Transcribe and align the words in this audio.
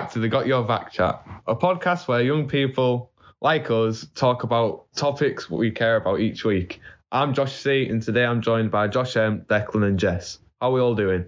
welcome 0.00 0.06
back 0.06 0.12
to 0.14 0.18
the 0.18 0.28
Got 0.28 0.46
Your 0.46 0.64
Back 0.64 0.92
Chat, 0.92 1.22
a 1.46 1.54
podcast 1.54 2.08
where 2.08 2.22
young 2.22 2.48
people 2.48 3.10
like 3.42 3.70
us 3.70 4.06
talk 4.14 4.44
about 4.44 4.86
topics 4.96 5.50
we 5.50 5.70
care 5.70 5.96
about 5.96 6.20
each 6.20 6.42
week. 6.42 6.80
I'm 7.12 7.34
Josh 7.34 7.54
C, 7.54 7.86
and 7.86 8.02
today 8.02 8.24
I'm 8.24 8.40
joined 8.40 8.70
by 8.70 8.88
Josh 8.88 9.14
M, 9.18 9.44
Declan, 9.48 9.84
and 9.86 9.98
Jess. 9.98 10.38
How 10.58 10.70
are 10.70 10.72
we 10.72 10.80
all 10.80 10.94
doing? 10.94 11.26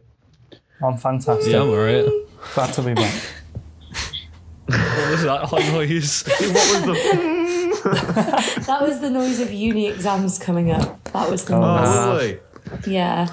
I'm 0.82 0.96
fantastic. 0.96 1.52
Yeah, 1.52 1.60
I'm 1.60 1.68
alright. 1.68 2.06
Glad 2.54 2.72
to 2.72 2.82
be 2.82 2.94
back. 2.94 3.22
What 4.66 5.10
was 5.10 5.22
that 5.24 5.42
hot 5.44 5.60
noise? 5.72 6.24
What 6.40 6.86
was 6.88 7.02
the? 7.82 8.62
That 8.66 8.80
was 8.80 9.00
the 9.00 9.10
noise 9.10 9.40
of 9.40 9.52
uni 9.52 9.88
exams 9.88 10.38
coming 10.38 10.70
up. 10.70 11.04
That 11.12 11.28
was 11.30 11.44
the 11.44 11.56
Oh, 11.56 11.60
noise. 11.60 11.88
Oh, 11.88 12.16
really? 12.16 12.38
Yeah. 12.86 13.28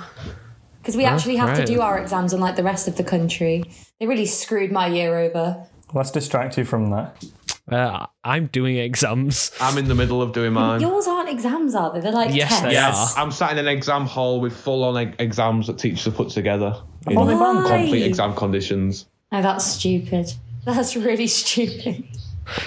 Because 0.82 0.98
we 0.98 1.06
actually 1.06 1.38
have 1.38 1.56
to 1.58 1.66
do 1.66 1.80
our 1.80 1.98
exams 1.98 2.34
unlike 2.34 2.56
the 2.58 2.64
rest 2.64 2.88
of 2.90 2.98
the 2.98 3.04
country. 3.06 3.64
They 4.00 4.08
really 4.08 4.26
screwed 4.26 4.72
my 4.72 4.88
year 4.88 5.18
over. 5.18 5.66
Let's 5.94 6.12
distract 6.12 6.58
you 6.58 6.64
from 6.66 6.90
that. 6.92 7.24
Uh, 7.70 8.06
I'm 8.24 8.48
doing 8.48 8.78
exams. 8.78 9.52
I'm 9.60 9.78
in 9.78 9.86
the 9.88 9.94
middle 9.96 10.22
of 10.22 10.32
doing 10.34 10.54
mine. 10.54 10.82
Yours 10.82 11.08
aren't 11.08 11.30
exams, 11.30 11.76
are 11.76 11.92
they? 11.94 12.00
They're 12.00 12.12
like 12.12 12.34
Yes, 12.34 12.50
tests. 12.50 12.64
they 12.64 12.72
Yes, 12.72 13.18
are. 13.18 13.22
I'm 13.24 13.32
sat 13.32 13.52
in 13.52 13.58
an 13.60 13.68
exam 13.68 14.06
hall 14.06 14.40
with 14.40 14.56
full-on 14.56 15.10
e- 15.10 15.14
exams 15.20 15.68
that 15.68 15.78
teachers 15.78 16.06
have 16.06 16.16
put 16.16 16.30
together 16.30 16.76
in 17.08 17.16
thought 17.16 17.26
they 17.26 17.34
banned 17.34 17.64
Why? 17.66 17.78
complete 17.82 18.04
exam 18.04 18.34
conditions. 18.36 19.06
Oh, 19.32 19.42
that's 19.42 19.66
stupid. 19.66 20.34
That's 20.66 20.96
really 20.96 21.28
stupid. 21.28 22.06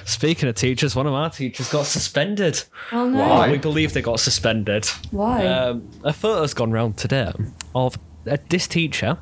Speaking 0.05 0.49
of 0.49 0.55
teachers, 0.55 0.95
one 0.95 1.07
of 1.09 1.15
our 1.15 1.31
teachers 1.31 1.69
got 1.73 1.87
suspended. 1.87 2.63
Oh 2.93 3.09
no. 3.09 3.19
Why? 3.29 3.51
We 3.51 3.59
believe 3.59 3.95
they 3.95 4.03
got 4.03 4.21
suspended. 4.21 4.87
Why? 5.11 5.45
Um, 5.47 5.89
a 6.05 6.13
photo's 6.13 6.55
gone 6.55 6.71
round 6.71 6.97
today 6.97 7.33
of 7.75 7.99
uh, 8.31 8.37
this 8.49 8.69
teacher 8.69 9.19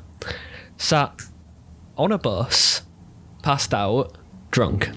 sat 0.77 1.19
on 1.97 2.11
a 2.11 2.17
bus, 2.17 2.81
passed 3.43 3.73
out, 3.73 4.17
drunk. 4.51 4.89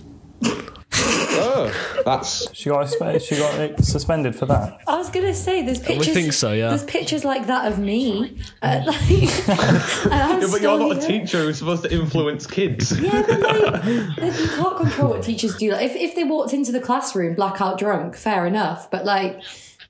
Oh, 1.36 2.02
that's 2.04 2.54
She 2.54 2.70
got 2.70 2.88
she 3.20 3.36
got 3.36 3.84
suspended 3.84 4.36
for 4.36 4.46
that. 4.46 4.80
I 4.86 4.96
was 4.96 5.10
gonna 5.10 5.34
say 5.34 5.62
there's 5.62 5.80
pictures. 5.80 6.14
think 6.14 6.32
so, 6.32 6.52
yeah. 6.52 6.68
There's 6.68 6.84
pictures 6.84 7.24
like 7.24 7.48
that 7.48 7.70
of 7.70 7.78
me. 7.78 8.38
Uh, 8.62 8.82
like, 8.86 9.10
and 9.48 10.12
I'm 10.12 10.40
yeah, 10.40 10.48
but 10.50 10.60
you're 10.60 10.78
not 10.78 10.92
a 10.96 11.00
here. 11.00 11.20
teacher 11.20 11.38
who's 11.38 11.58
supposed 11.58 11.82
to 11.82 11.92
influence 11.92 12.46
kids. 12.46 12.98
Yeah, 12.98 13.22
but 13.26 13.40
like, 13.40 13.84
you 14.38 14.48
can't 14.48 14.76
control 14.76 15.10
what 15.10 15.22
teachers 15.22 15.56
do. 15.56 15.72
Like, 15.72 15.82
if, 15.86 15.96
if 15.96 16.14
they 16.14 16.24
walked 16.24 16.52
into 16.52 16.70
the 16.72 16.80
classroom 16.80 17.34
blackout 17.34 17.78
drunk, 17.78 18.16
fair 18.16 18.46
enough. 18.46 18.90
But 18.90 19.04
like, 19.04 19.42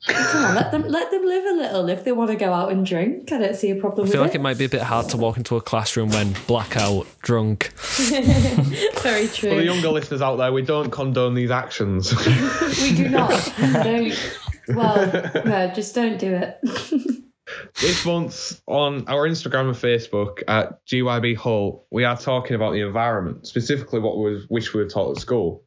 come 0.06 0.44
on, 0.44 0.54
let 0.54 0.70
them 0.70 0.88
let 0.88 1.10
them 1.10 1.24
live 1.24 1.44
a 1.44 1.56
little. 1.56 1.88
If 1.88 2.04
they 2.04 2.12
want 2.12 2.30
to 2.30 2.36
go 2.36 2.52
out 2.52 2.70
and 2.72 2.84
drink, 2.84 3.32
I 3.32 3.38
don't 3.38 3.56
see 3.56 3.70
a 3.70 3.76
problem 3.76 4.06
I 4.06 4.10
feel 4.10 4.20
with 4.20 4.28
like 4.28 4.34
it 4.34 4.40
might 4.40 4.58
be 4.58 4.64
a 4.64 4.68
bit 4.68 4.82
hard 4.82 5.08
to 5.10 5.16
walk 5.16 5.36
into 5.36 5.56
a 5.56 5.60
classroom 5.60 6.10
when 6.10 6.34
blackout, 6.46 7.06
drunk. 7.22 7.72
Very 9.02 9.28
true. 9.28 9.50
For 9.50 9.56
the 9.56 9.64
younger 9.64 9.90
listeners 9.90 10.22
out 10.22 10.36
there, 10.36 10.52
we 10.52 10.62
don't 10.62 10.90
condone 10.90 11.34
these 11.34 11.50
actions. 11.50 12.12
we 12.82 12.94
do 12.94 13.08
not. 13.08 13.52
don't. 13.58 14.38
Well, 14.68 15.30
no, 15.44 15.72
just 15.74 15.94
don't 15.94 16.18
do 16.18 16.34
it. 16.34 16.58
this 17.80 18.04
month 18.06 18.60
on 18.66 19.06
our 19.08 19.28
Instagram 19.28 19.68
and 19.68 19.76
Facebook 19.76 20.42
at 20.48 20.84
GYB 20.86 21.36
Hull, 21.36 21.86
we 21.90 22.04
are 22.04 22.16
talking 22.16 22.56
about 22.56 22.72
the 22.72 22.80
environment, 22.80 23.46
specifically 23.46 24.00
what 24.00 24.18
we 24.18 24.44
wish 24.48 24.72
we 24.72 24.82
were 24.82 24.88
taught 24.88 25.16
at 25.16 25.20
school. 25.20 25.62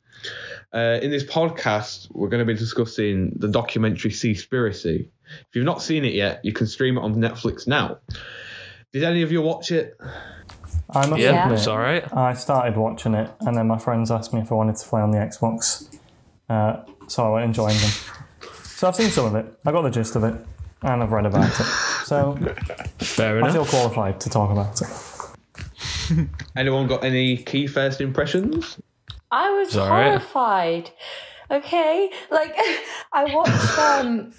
Uh, 0.74 1.00
in 1.02 1.12
this 1.12 1.24
podcast, 1.24 2.08
we're 2.12 2.28
going 2.30 2.46
to 2.46 2.52
be 2.54 2.58
discussing 2.58 3.32
the 3.38 3.48
documentary 3.48 4.12
Seaspiracy. 4.12 5.08
If 5.50 5.56
you've 5.56 5.66
not 5.66 5.82
seen 5.82 6.04
it 6.06 6.14
yet, 6.14 6.44
you 6.44 6.52
can 6.54 6.68
stream 6.68 6.98
it 6.98 7.02
on 7.02 7.16
Netflix 7.16 7.68
now. 7.68 8.00
Did 8.94 9.04
any 9.04 9.22
of 9.22 9.32
you 9.32 9.42
watch 9.42 9.72
it? 9.72 9.98
I 10.90 11.06
must 11.08 11.22
Yeah, 11.22 11.44
admit, 11.46 11.60
it's 11.60 11.68
alright. 11.68 12.14
I 12.16 12.34
started 12.34 12.78
watching 12.78 13.14
it, 13.14 13.30
and 13.42 13.56
then 13.58 13.68
my 13.68 13.78
friends 13.78 14.12
asked 14.12 14.34
me 14.34 14.42
if 14.42 14.52
I 14.52 14.56
wanted 14.56 14.76
to 14.78 14.88
play 14.88 15.02
on 15.02 15.12
the 15.12 15.18
Xbox, 15.18 15.94
uh, 16.50 16.84
so 17.08 17.26
I 17.28 17.30
went 17.34 17.46
and 17.46 17.54
joined 17.54 17.76
them. 17.78 17.92
So 18.64 18.88
I've 18.88 18.96
seen 18.96 19.10
some 19.10 19.26
of 19.26 19.36
it. 19.36 19.46
I 19.66 19.72
got 19.72 19.82
the 19.82 19.90
gist 19.90 20.16
of 20.16 20.24
it, 20.24 20.36
and 20.84 21.04
I've 21.04 21.12
read 21.12 21.26
about 21.26 21.50
it. 21.60 21.66
So 22.06 22.36
Fair 23.00 23.44
I 23.44 23.52
feel 23.52 23.62
enough. 23.62 23.70
qualified 23.70 24.20
to 24.22 24.30
talk 24.30 24.52
about 24.52 24.82
it. 24.82 26.28
Anyone 26.56 26.88
got 26.88 27.04
any 27.04 27.38
key 27.38 27.68
first 27.68 28.00
impressions? 28.00 28.80
I 29.32 29.50
was 29.52 29.76
right. 29.76 29.88
horrified. 29.88 30.92
Okay, 31.50 32.12
like 32.30 32.56
I 33.14 33.34
watched 33.34 33.78
um, 33.80 34.34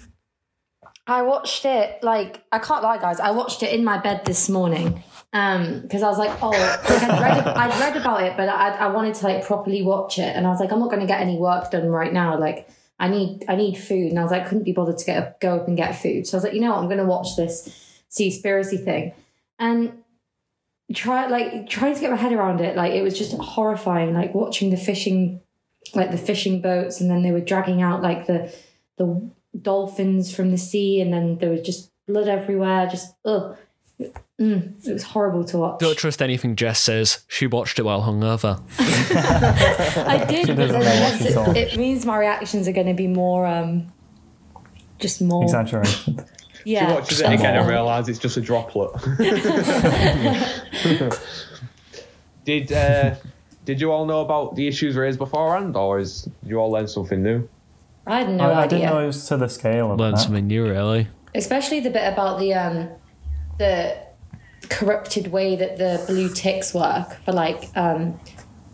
I 1.07 1.23
watched 1.23 1.65
it 1.65 2.03
like 2.03 2.43
I 2.51 2.59
can't 2.59 2.83
lie, 2.83 2.97
guys. 2.99 3.19
I 3.19 3.31
watched 3.31 3.63
it 3.63 3.73
in 3.73 3.83
my 3.83 3.97
bed 3.97 4.25
this 4.25 4.49
morning 4.49 5.03
um 5.33 5.81
because 5.81 6.01
I 6.01 6.07
was 6.07 6.17
like, 6.17 6.37
oh, 6.41 6.53
I'd 6.53 7.21
read 7.21 7.47
I'd 7.47 7.79
read 7.79 7.97
about 7.97 8.23
it, 8.23 8.37
but 8.37 8.49
I 8.49 8.69
I 8.69 8.87
wanted 8.87 9.15
to 9.15 9.25
like 9.25 9.45
properly 9.45 9.81
watch 9.81 10.19
it, 10.19 10.35
and 10.35 10.45
I 10.45 10.49
was 10.49 10.59
like, 10.59 10.71
I'm 10.71 10.79
not 10.79 10.89
going 10.89 11.01
to 11.01 11.07
get 11.07 11.21
any 11.21 11.37
work 11.37 11.71
done 11.71 11.87
right 11.87 12.13
now. 12.13 12.37
Like 12.37 12.69
I 12.99 13.07
need 13.07 13.45
I 13.47 13.55
need 13.55 13.75
food, 13.75 14.09
and 14.09 14.19
I 14.19 14.23
was 14.23 14.31
like, 14.31 14.47
couldn't 14.47 14.65
be 14.65 14.73
bothered 14.73 14.97
to 14.99 15.05
get 15.05 15.17
up, 15.17 15.39
go 15.39 15.57
up 15.57 15.67
and 15.67 15.77
get 15.77 15.93
food. 15.93 16.27
So 16.27 16.35
I 16.35 16.37
was 16.37 16.43
like, 16.43 16.53
you 16.53 16.61
know 16.61 16.71
what, 16.71 16.79
I'm 16.79 16.85
going 16.85 16.97
to 16.97 17.05
watch 17.05 17.35
this 17.35 18.03
Seaspiracy 18.11 18.83
thing, 18.83 19.13
and 19.57 20.03
try 20.93 21.27
like 21.27 21.69
trying 21.69 21.93
to 21.93 22.01
get 22.01 22.09
my 22.11 22.17
head 22.17 22.33
around 22.33 22.61
it 22.61 22.75
like 22.75 22.93
it 22.93 23.01
was 23.03 23.17
just 23.17 23.33
horrifying 23.37 24.13
like 24.13 24.33
watching 24.33 24.69
the 24.71 24.77
fishing 24.77 25.39
like 25.93 26.11
the 26.11 26.17
fishing 26.17 26.61
boats 26.61 26.99
and 26.99 27.09
then 27.11 27.21
they 27.21 27.31
were 27.31 27.39
dragging 27.41 27.81
out 27.81 28.01
like 28.01 28.25
the 28.27 28.53
the 28.97 29.31
dolphins 29.61 30.33
from 30.33 30.51
the 30.51 30.57
sea 30.57 30.99
and 31.01 31.13
then 31.13 31.37
there 31.39 31.49
was 31.51 31.61
just 31.61 31.91
blood 32.07 32.27
everywhere 32.27 32.87
just 32.87 33.13
ugh 33.25 33.55
mm, 34.39 34.87
it 34.87 34.93
was 34.93 35.03
horrible 35.03 35.43
to 35.43 35.57
watch 35.59 35.79
Don't 35.79 35.97
trust 35.97 36.21
anything 36.21 36.55
Jess 36.55 36.79
says. 36.79 37.23
She 37.27 37.45
watched 37.47 37.77
it 37.79 37.83
while 37.83 38.01
hungover. 38.01 38.61
i 40.07 40.25
did 40.25 40.47
but 40.47 40.55
then 40.55 40.69
know 40.69 40.75
I 40.77 40.79
what 40.79 40.85
guess 40.85 41.21
she 41.21 41.31
saw. 41.33 41.51
it, 41.51 41.73
it 41.73 41.77
means 41.77 42.05
my 42.05 42.17
reactions 42.17 42.67
are 42.67 42.71
going 42.73 42.87
to 42.87 42.93
be 42.93 43.07
more 43.07 43.45
um 43.45 43.91
just 44.97 45.21
more 45.21 45.43
Exaggerated. 45.43 46.25
Yeah 46.69 46.87
She 46.87 46.93
watches 46.93 47.21
it 47.21 47.31
again 47.31 47.55
and 47.55 47.67
realises 47.67 48.09
it's 48.09 48.19
just 48.19 48.37
a 48.37 48.41
droplet. 48.41 48.91
did 52.45 52.71
uh, 52.71 53.15
did 53.65 53.81
you 53.81 53.91
all 53.91 54.05
know 54.05 54.21
about 54.21 54.55
the 54.55 54.67
issues 54.67 54.95
raised 54.95 55.19
beforehand, 55.19 55.75
or 55.75 55.99
is 55.99 56.29
you 56.43 56.57
all 56.57 56.71
learned 56.71 56.89
something 56.89 57.21
new? 57.23 57.47
i 58.07 58.19
had 58.19 58.29
no 58.29 58.45
I, 58.45 58.51
I 58.51 58.63
idea 58.63 58.79
didn't 58.79 58.93
know 58.93 59.03
it 59.03 59.07
was 59.07 59.27
to 59.27 59.37
the 59.37 59.49
scale 59.49 59.91
of 59.91 59.99
Learn 59.99 60.13
that. 60.13 60.19
something 60.21 60.47
new, 60.47 60.67
really. 60.67 61.07
especially 61.35 61.79
the 61.81 61.89
bit 61.91 62.11
about 62.11 62.39
the 62.39 62.53
um 62.53 62.89
the 63.59 63.95
corrupted 64.69 65.27
way 65.31 65.55
that 65.55 65.77
the 65.77 66.03
blue 66.07 66.29
ticks 66.33 66.73
work 66.73 67.13
for 67.25 67.33
like 67.33 67.69
um 67.75 68.19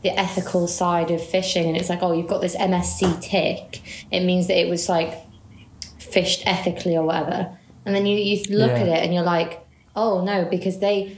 the 0.04 0.12
ethical 0.18 0.68
side 0.68 1.10
of 1.12 1.22
fishing 1.22 1.66
and 1.68 1.76
it's 1.76 1.90
like 1.90 2.02
oh 2.04 2.14
you've 2.14 2.28
got 2.30 2.40
this 2.42 2.56
MSC 2.56 3.20
tick 3.22 3.82
it 4.12 4.24
means 4.24 4.48
that 4.48 4.58
it 4.64 4.70
was 4.70 4.88
like 4.88 5.16
fished 5.98 6.44
ethically 6.46 6.96
or 6.96 7.04
whatever 7.04 7.58
and 7.86 7.96
then 7.96 8.06
you 8.06 8.18
you 8.18 8.42
look 8.58 8.72
Yeah. 8.72 8.80
at 8.80 8.88
it 8.88 9.04
and 9.04 9.14
you're 9.14 9.24
like 9.24 9.66
oh 9.96 10.24
no 10.24 10.46
because 10.46 10.80
they 10.80 11.18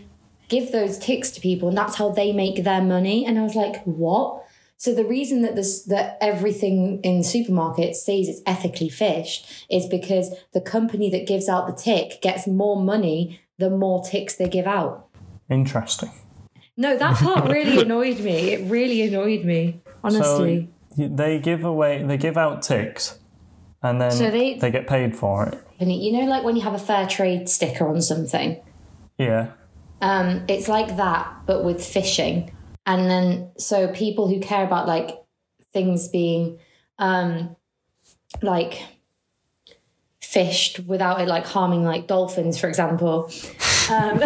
give 0.49 0.71
those 0.71 0.97
ticks 0.97 1.31
to 1.31 1.41
people 1.41 1.67
and 1.69 1.77
that's 1.77 1.95
how 1.95 2.09
they 2.09 2.31
make 2.31 2.63
their 2.63 2.81
money 2.81 3.25
and 3.25 3.37
I 3.39 3.43
was 3.43 3.55
like 3.55 3.83
what 3.83 4.43
so 4.79 4.93
the 4.93 5.05
reason 5.05 5.41
that 5.41 5.55
this 5.55 5.83
that 5.85 6.17
everything 6.21 6.99
in 7.03 7.21
supermarkets 7.21 7.95
says 7.95 8.27
it's 8.29 8.41
ethically 8.45 8.89
fished 8.89 9.65
is 9.69 9.87
because 9.87 10.33
the 10.53 10.61
company 10.61 11.09
that 11.09 11.25
gives 11.25 11.49
out 11.49 11.67
the 11.67 11.73
tick 11.73 12.21
gets 12.21 12.45
more 12.47 12.79
money 12.81 13.39
the 13.57 13.71
more 13.71 14.03
ticks 14.03 14.35
they 14.35 14.47
give 14.47 14.67
out. 14.67 15.07
Interesting. 15.49 16.11
No, 16.77 16.95
that 16.95 17.15
part 17.15 17.49
really 17.57 17.81
annoyed 17.81 18.19
me. 18.19 18.51
It 18.53 18.69
really 18.69 19.01
annoyed 19.01 19.43
me, 19.45 19.81
honestly. 20.03 20.69
So 20.95 21.07
they 21.07 21.39
give 21.39 21.63
away, 21.65 22.03
they 22.03 22.17
give 22.17 22.37
out 22.37 22.61
ticks, 22.61 23.17
and 23.81 23.99
then 23.99 24.11
So 24.11 24.29
they- 24.29 24.59
they 24.59 24.69
get 24.69 24.85
paid 24.85 25.15
for 25.15 25.47
it. 25.47 25.57
And 25.79 25.91
you 25.91 26.11
know, 26.11 26.25
like 26.25 26.43
when 26.43 26.55
you 26.55 26.61
have 26.63 26.73
a 26.73 26.79
fair 26.79 27.07
trade 27.07 27.47
sticker 27.49 27.87
on 27.87 28.01
something, 28.01 28.59
Yeah. 29.17 29.51
um, 30.01 30.43
it's 30.47 30.67
like 30.67 30.97
that, 30.97 31.31
but 31.45 31.63
with 31.63 31.83
fishing. 31.85 32.51
And 32.85 33.09
then, 33.09 33.51
so 33.57 33.87
people 33.89 34.27
who 34.27 34.39
care 34.39 34.63
about 34.65 34.87
like 34.87 35.11
things 35.73 36.07
being 36.07 36.59
um, 36.97 37.55
like 38.41 38.81
fished 40.21 40.79
without 40.81 41.21
it 41.21 41.27
like 41.27 41.45
harming 41.45 41.83
like 41.83 42.07
dolphins, 42.07 42.59
for 42.59 42.67
example, 42.67 43.29
um, 43.91 44.21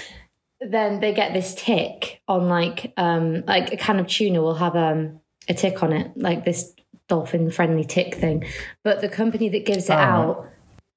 then 0.60 1.00
they 1.00 1.12
get 1.12 1.32
this 1.32 1.54
tick 1.54 2.20
on 2.28 2.48
like 2.48 2.92
um, 2.96 3.42
like 3.46 3.72
a 3.72 3.76
can 3.76 3.98
of 3.98 4.06
tuna 4.06 4.40
will 4.42 4.54
have 4.54 4.74
um, 4.76 5.20
a 5.48 5.54
tick 5.54 5.82
on 5.82 5.92
it, 5.92 6.12
like 6.16 6.44
this 6.44 6.72
dolphin 7.08 7.50
friendly 7.50 7.84
tick 7.84 8.14
thing. 8.14 8.44
But 8.84 9.00
the 9.00 9.08
company 9.08 9.48
that 9.50 9.64
gives 9.66 9.88
it 9.88 9.94
Oh, 9.94 9.96
out 9.96 10.48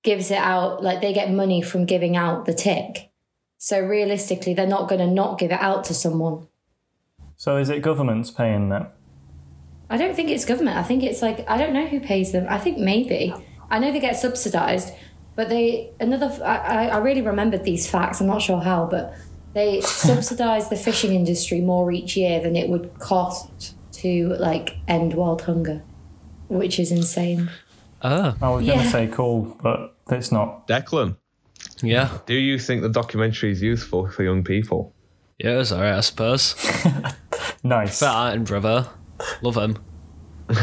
gives 0.04 0.32
it 0.32 0.38
out 0.38 0.84
like 0.84 1.02
they 1.02 1.14
get 1.14 1.32
money 1.32 1.62
from 1.62 1.86
giving 1.86 2.16
out 2.16 2.46
the 2.46 2.54
tick. 2.54 3.12
So 3.58 3.80
realistically, 3.80 4.54
they're 4.54 4.66
not 4.68 4.90
going 4.90 5.00
to 5.00 5.08
not 5.14 5.38
give 5.38 5.52
it 5.52 5.60
out 5.62 5.84
to 5.86 5.94
someone. 5.94 6.48
So 7.38 7.58
is 7.58 7.70
it 7.70 7.82
governments 7.82 8.32
paying 8.32 8.70
them? 8.70 8.88
I 9.90 9.98
don't 9.98 10.16
think 10.16 10.30
it's 10.30 10.46
government. 10.46 10.78
I 10.78 10.84
think 10.84 11.04
it's 11.04 11.22
like 11.22 11.48
I 11.50 11.58
don't 11.58 11.74
know 11.74 11.86
who 11.86 12.00
pays 12.00 12.32
them. 12.32 12.46
I 12.50 12.58
think 12.58 12.78
maybe 12.78 13.34
I 13.70 13.78
know 13.80 13.92
they 13.92 14.00
get 14.00 14.16
subsidized, 14.16 14.94
but 15.36 15.50
they 15.50 15.92
another. 16.00 16.32
I, 16.44 16.56
I- 16.58 16.88
I 16.88 16.98
really 17.00 17.22
remembered 17.22 17.64
these 17.64 17.90
facts. 17.90 18.22
I'm 18.22 18.28
not 18.28 18.42
sure 18.42 18.62
how, 18.62 18.86
but 18.90 19.14
they 19.54 19.82
subsidize 20.06 20.70
the 20.70 20.78
fishing 20.78 21.14
industry 21.14 21.62
more 21.62 21.92
each 21.92 22.16
year 22.16 22.40
than 22.42 22.56
it 22.56 22.70
would 22.70 22.98
cost 23.00 23.76
to 23.94 24.30
like 24.40 24.78
end 24.88 25.14
world 25.14 25.42
hunger, 25.42 25.84
which 26.48 26.80
is 26.80 26.92
insane. 26.92 27.50
Ah, 28.04 28.36
I 28.42 28.50
was 28.50 28.66
going 28.66 28.78
Yeah. 28.80 28.84
to 28.84 28.90
say 28.90 29.08
cool, 29.08 29.58
but 29.62 29.96
it's 30.10 30.32
not. 30.32 30.68
Declan, 30.68 31.18
yeah. 31.84 32.10
do 32.26 32.34
you 32.34 32.58
think 32.58 32.82
the 32.82 32.90
documentary 32.90 33.52
is 33.52 33.62
useful 33.62 34.08
for 34.10 34.24
young 34.24 34.44
people? 34.44 34.94
Yeah, 35.40 35.60
it's 35.60 35.72
alright, 35.72 35.94
I 35.96 36.02
suppose. 36.02 36.56
Nice. 37.64 38.00
Fair 38.00 38.10
Attenborough, 38.10 38.46
brother. 38.48 38.88
Love 39.44 39.56
him. 39.58 39.78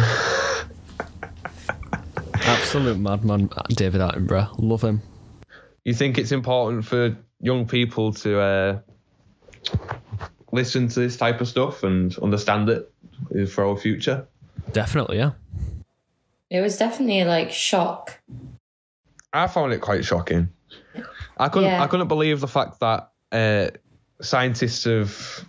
Absolute 2.34 2.98
madman, 2.98 3.50
David 3.68 4.00
Attenborough. 4.00 4.50
Love 4.58 4.82
him. 4.82 5.00
You 5.84 5.94
think 5.94 6.18
it's 6.18 6.32
important 6.32 6.84
for 6.84 7.16
young 7.40 7.66
people 7.68 8.12
to 8.14 8.40
uh, 8.40 8.78
listen 10.52 10.88
to 10.88 11.00
this 11.00 11.16
type 11.16 11.40
of 11.40 11.46
stuff 11.48 11.84
and 11.84 12.16
understand 12.18 12.68
it 12.68 12.90
for 13.48 13.64
our 13.64 13.76
future? 13.76 14.26
Definitely, 14.72 15.18
yeah. 15.18 15.32
It 16.50 16.60
was 16.60 16.76
definitely 16.78 17.24
like 17.24 17.50
shock. 17.52 18.20
I 19.32 19.46
found 19.46 19.72
it 19.72 19.80
quite 19.80 20.04
shocking. 20.04 20.48
I 21.36 21.48
couldn't. 21.48 21.68
Yeah. 21.68 21.82
I 21.82 21.86
couldn't 21.86 22.08
believe 22.08 22.40
the 22.40 22.48
fact 22.48 22.80
that 22.80 23.10
uh, 23.32 23.68
scientists 24.22 24.84
have 24.84 25.44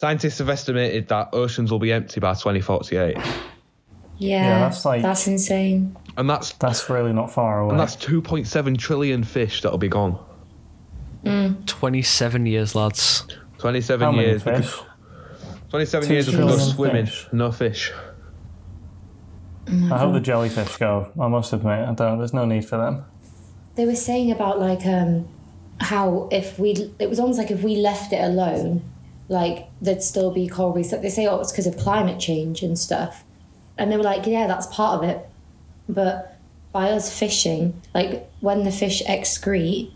scientists 0.00 0.38
have 0.38 0.48
estimated 0.48 1.08
that 1.08 1.28
oceans 1.32 1.70
will 1.70 1.78
be 1.78 1.92
empty 1.92 2.20
by 2.20 2.34
2048, 2.34 3.16
Yeah, 4.18 4.58
that's 4.58 4.84
like- 4.84 5.02
that's 5.02 5.26
insane. 5.28 5.96
and 6.16 6.28
that's 6.28 6.52
That's 6.54 6.90
really 6.90 7.12
not 7.12 7.30
far 7.32 7.60
away. 7.60 7.70
and 7.70 7.80
that's 7.80 7.96
2.7 7.96 8.76
trillion 8.76 9.22
fish 9.24 9.62
that'll 9.62 9.78
be 9.78 9.88
gone. 9.88 10.18
27 11.66 12.44
years, 12.46 12.74
lads. 12.74 13.24
27 13.58 14.04
How 14.04 14.12
many 14.12 14.28
years. 14.28 14.44
we 14.44 14.52
could- 14.52 14.64
fish? 14.64 14.80
27 15.70 16.08
Two 16.08 16.12
years 16.14 16.28
of 16.28 16.34
no 16.34 16.56
swimming, 16.58 17.06
fish. 17.06 17.26
no 17.32 17.50
fish. 17.50 17.92
I 19.66 19.98
hope 19.98 20.12
the 20.12 20.20
jellyfish 20.20 20.76
go. 20.76 21.10
I 21.20 21.28
must 21.28 21.52
admit, 21.52 21.88
I 21.88 21.92
don't. 21.94 22.18
There's 22.18 22.34
no 22.34 22.44
need 22.44 22.64
for 22.66 22.76
them. 22.76 23.04
They 23.76 23.86
were 23.86 23.94
saying 23.96 24.30
about 24.30 24.60
like 24.60 24.84
um 24.86 25.26
how 25.80 26.28
if 26.30 26.58
we 26.58 26.92
it 26.98 27.08
was 27.08 27.18
almost 27.18 27.38
like 27.38 27.50
if 27.50 27.62
we 27.62 27.76
left 27.76 28.12
it 28.12 28.22
alone, 28.22 28.82
like 29.28 29.68
there'd 29.80 30.02
still 30.02 30.30
be 30.30 30.46
coral 30.48 30.72
reefs. 30.72 30.92
Like 30.92 31.02
they 31.02 31.10
say, 31.10 31.26
oh, 31.26 31.40
it's 31.40 31.50
because 31.50 31.66
of 31.66 31.76
climate 31.76 32.20
change 32.20 32.62
and 32.62 32.78
stuff, 32.78 33.24
and 33.78 33.90
they 33.90 33.96
were 33.96 34.02
like, 34.04 34.26
yeah, 34.26 34.46
that's 34.46 34.66
part 34.68 35.02
of 35.02 35.08
it, 35.08 35.26
but 35.88 36.38
by 36.72 36.90
us 36.90 37.16
fishing, 37.16 37.80
like 37.94 38.28
when 38.40 38.64
the 38.64 38.70
fish 38.72 39.02
excrete, 39.08 39.92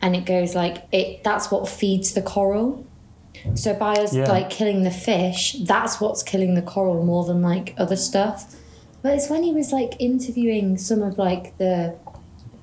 and 0.00 0.14
it 0.14 0.24
goes 0.26 0.54
like 0.54 0.84
it, 0.92 1.24
that's 1.24 1.50
what 1.50 1.68
feeds 1.68 2.12
the 2.14 2.22
coral. 2.22 2.84
So 3.54 3.72
by 3.74 3.94
us 3.94 4.14
Yeah. 4.14 4.28
like 4.28 4.48
killing 4.50 4.82
the 4.84 4.90
fish, 4.90 5.56
that's 5.64 6.00
what's 6.00 6.22
killing 6.22 6.54
the 6.54 6.62
coral 6.62 7.04
more 7.04 7.24
than 7.24 7.42
like 7.42 7.74
other 7.78 7.96
stuff. 7.96 8.54
But 9.02 9.14
it's 9.14 9.30
when 9.30 9.42
he 9.42 9.52
was 9.52 9.72
like 9.72 9.94
interviewing 9.98 10.76
some 10.76 11.02
of 11.02 11.18
like 11.18 11.56
the 11.58 11.96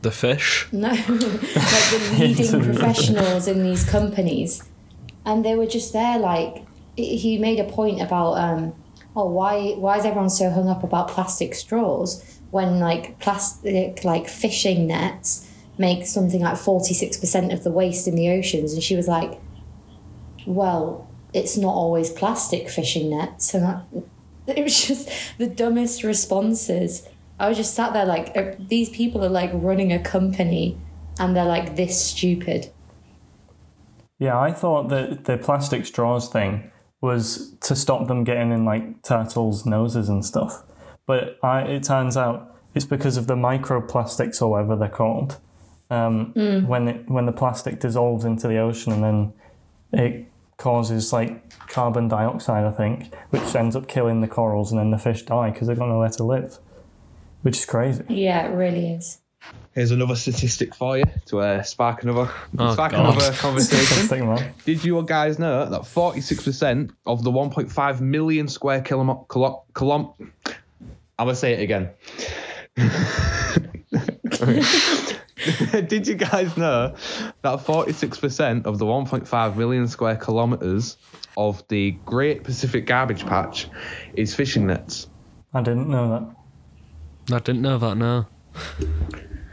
The 0.01 0.11
fish. 0.11 0.67
no, 0.71 0.89
like 0.89 1.05
the 1.07 2.15
leading 2.19 2.61
professionals 2.61 3.47
in 3.47 3.63
these 3.63 3.83
companies, 3.89 4.63
and 5.25 5.43
they 5.45 5.55
were 5.55 5.65
just 5.65 5.93
there. 5.93 6.19
Like 6.19 6.65
he 6.97 7.37
made 7.37 7.59
a 7.59 7.63
point 7.63 8.01
about, 8.01 8.33
um, 8.33 8.73
oh, 9.15 9.29
why 9.29 9.73
why 9.73 9.97
is 9.97 10.05
everyone 10.05 10.29
so 10.29 10.49
hung 10.51 10.67
up 10.69 10.83
about 10.83 11.07
plastic 11.07 11.55
straws 11.55 12.39
when 12.51 12.79
like 12.79 13.17
plastic 13.19 14.03
like 14.03 14.27
fishing 14.27 14.87
nets 14.87 15.49
make 15.77 16.05
something 16.05 16.41
like 16.41 16.57
forty 16.57 16.93
six 16.93 17.17
percent 17.17 17.51
of 17.53 17.63
the 17.63 17.71
waste 17.71 18.07
in 18.07 18.15
the 18.15 18.29
oceans? 18.29 18.73
And 18.73 18.83
she 18.83 18.95
was 18.95 19.07
like, 19.07 19.39
well, 20.45 21.07
it's 21.33 21.57
not 21.57 21.73
always 21.73 22.09
plastic 22.09 22.69
fishing 22.69 23.09
nets, 23.09 23.53
and 23.53 23.65
I, 23.65 23.81
it 24.55 24.63
was 24.63 24.87
just 24.87 25.09
the 25.37 25.47
dumbest 25.47 26.03
responses. 26.03 27.07
I 27.39 27.49
was 27.49 27.57
just 27.57 27.73
sat 27.73 27.93
there 27.93 28.05
like, 28.05 28.35
uh, 28.35 28.53
these 28.59 28.89
people 28.89 29.23
are 29.23 29.29
like 29.29 29.51
running 29.53 29.91
a 29.91 29.99
company 29.99 30.77
and 31.19 31.35
they're 31.35 31.45
like 31.45 31.75
this 31.75 32.01
stupid. 32.01 32.71
Yeah, 34.19 34.39
I 34.39 34.51
thought 34.51 34.89
that 34.89 35.25
the 35.25 35.37
plastic 35.37 35.85
straws 35.85 36.29
thing 36.29 36.71
was 37.01 37.55
to 37.61 37.75
stop 37.75 38.07
them 38.07 38.23
getting 38.23 38.51
in 38.51 38.63
like 38.65 39.03
turtles' 39.03 39.65
noses 39.65 40.07
and 40.07 40.23
stuff. 40.23 40.63
But 41.05 41.37
I, 41.43 41.61
it 41.61 41.83
turns 41.83 42.15
out 42.15 42.55
it's 42.73 42.85
because 42.85 43.17
of 43.17 43.27
the 43.27 43.35
microplastics 43.35 44.41
or 44.41 44.51
whatever 44.51 44.75
they're 44.75 44.89
called. 44.89 45.39
Um, 45.89 46.33
When 46.67 46.87
it 46.87 47.09
when 47.09 47.25
the 47.25 47.31
plastic 47.31 47.79
dissolves 47.79 48.25
into 48.25 48.47
the 48.47 48.57
ocean 48.57 48.91
and 48.93 49.03
then 49.03 49.33
it 49.93 50.25
causes 50.57 51.11
like 51.13 51.49
carbon 51.67 52.07
dioxide, 52.07 52.65
I 52.65 52.71
think, 52.71 53.13
which 53.29 53.55
ends 53.55 53.75
up 53.75 53.87
killing 53.87 54.21
the 54.21 54.27
corals 54.27 54.71
and 54.71 54.79
then 54.79 54.89
the 54.91 54.97
fish 54.97 55.23
die 55.23 55.51
because 55.51 55.67
they've 55.67 55.77
got 55.77 55.89
nowhere 55.89 56.09
to 56.09 56.23
live, 56.23 56.57
which 57.41 57.57
is 57.57 57.65
crazy. 57.65 58.03
Yeah, 58.09 58.47
it 58.47 58.55
really 58.55 58.91
is. 58.93 59.19
Here's 59.73 59.91
another 59.91 60.15
statistic 60.15 60.73
for 60.73 60.97
you 60.97 61.03
to 61.25 61.39
uh, 61.41 61.61
spark 61.61 62.01
another 62.03 62.31
Oh, 62.57 62.73
spark 62.73 62.93
God. 62.93 63.13
another 63.13 63.33
conversation. 63.37 64.53
Did 64.63 64.83
you 64.85 65.03
guys 65.03 65.37
know 65.37 65.69
that 65.69 65.81
46% 65.81 66.91
of 67.05 67.23
the 67.23 67.31
1.5 67.31 67.99
million 67.99 68.47
square 68.47 68.81
kilom 68.81 69.27
kilom, 69.27 69.61
kilom 69.73 70.13
I'm 71.19 71.27
gonna 71.27 71.35
say 71.35 71.53
it 71.53 71.59
again. 71.61 71.89
Did 75.87 76.07
you 76.07 76.15
guys 76.15 76.55
know 76.57 76.95
that 77.41 77.59
46% 77.59 78.65
of 78.65 78.79
the 78.79 78.85
1.5 78.85 79.55
million 79.55 79.87
square 79.87 80.15
kilometers 80.15 80.97
of 81.37 81.67
the 81.67 81.91
Great 82.05 82.43
Pacific 82.43 82.85
Garbage 82.85 83.25
Patch 83.25 83.67
is 84.13 84.33
fishing 84.33 84.67
nets? 84.67 85.07
I 85.53 85.61
didn't 85.61 85.89
know 85.89 86.35
that. 87.27 87.35
I 87.35 87.39
didn't 87.39 87.61
know 87.61 87.77
that, 87.77 87.95
no. 87.95 88.25